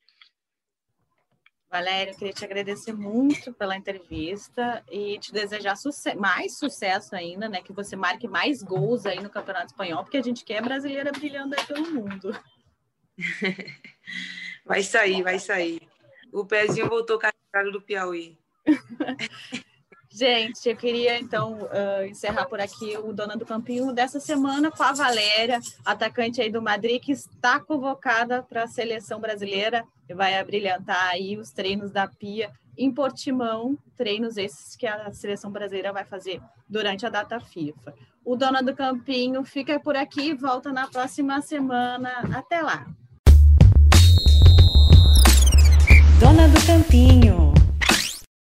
Valéria, 1.74 2.12
eu 2.12 2.16
queria 2.16 2.34
te 2.34 2.46
agradecer 2.46 2.94
muito 2.94 3.52
pela 3.52 3.76
entrevista 3.76 4.86
e 4.92 5.18
te 5.18 5.34
desejar 5.34 5.76
suce 5.76 6.14
mais 6.14 6.60
sucesso 6.60 7.16
ainda, 7.16 7.50
né? 7.50 7.64
Que 7.64 7.74
você 7.74 7.96
marque 7.96 8.28
mais 8.28 8.62
gols 8.62 9.08
aí 9.08 9.20
no 9.20 9.30
Campeonato 9.32 9.72
Espanhol, 9.72 10.04
porque 10.04 10.18
a 10.18 10.22
gente 10.22 10.46
quer 10.46 10.62
brasileira 10.62 11.12
brilhando 11.12 11.56
aí 11.58 11.66
pelo 11.66 11.90
mundo. 11.92 12.32
Vai 14.66 14.82
sair, 14.82 15.22
vai 15.22 15.40
sair. 15.40 15.82
O 16.32 16.46
pezinho 16.46 16.88
voltou 16.88 17.20
carregado 17.20 17.72
do 17.72 17.82
Piauí. 17.82 18.38
Gente, 20.10 20.70
eu 20.70 20.78
queria 20.78 21.20
então 21.20 21.64
uh, 21.64 22.06
encerrar 22.06 22.46
por 22.46 22.62
aqui 22.62 22.96
o 22.98 23.12
Dona 23.12 23.36
do 23.36 23.46
Campinho 23.46 23.92
dessa 23.92 24.20
semana 24.20 24.70
com 24.70 24.84
a 24.84 24.94
Valéria, 24.94 25.60
atacante 25.84 26.40
aí 26.40 26.52
do 26.52 26.62
Madrid, 26.62 27.02
que 27.02 27.12
está 27.12 27.60
convocada 27.60 28.44
para 28.44 28.64
a 28.64 28.68
seleção 28.68 29.20
brasileira 29.20 29.84
e 30.08 30.14
vai 30.14 30.38
abrilhantar 30.38 31.10
aí 31.10 31.36
os 31.36 31.52
treinos 31.52 31.92
da 31.92 32.08
Pia 32.08 32.52
em 32.78 32.92
Portimão, 32.92 33.78
treinos 33.98 34.38
esses 34.38 34.76
que 34.76 34.86
a 34.86 35.12
seleção 35.12 35.52
brasileira 35.52 35.92
vai 35.92 36.06
fazer 36.06 36.40
durante 36.70 37.06
a 37.06 37.10
data 37.10 37.40
FIFA. 37.40 37.96
O 38.24 38.36
Dona 38.36 38.62
do 38.62 38.76
Campinho 38.76 39.44
fica 39.44 39.80
por 39.80 39.96
aqui 39.96 40.34
volta 40.34 40.72
na 40.72 40.88
próxima 40.88 41.42
semana. 41.42 42.12
Até 42.38 42.62
lá! 42.62 42.86
Dona 46.20 46.48
do 46.48 46.60
Campinho. 46.66 47.53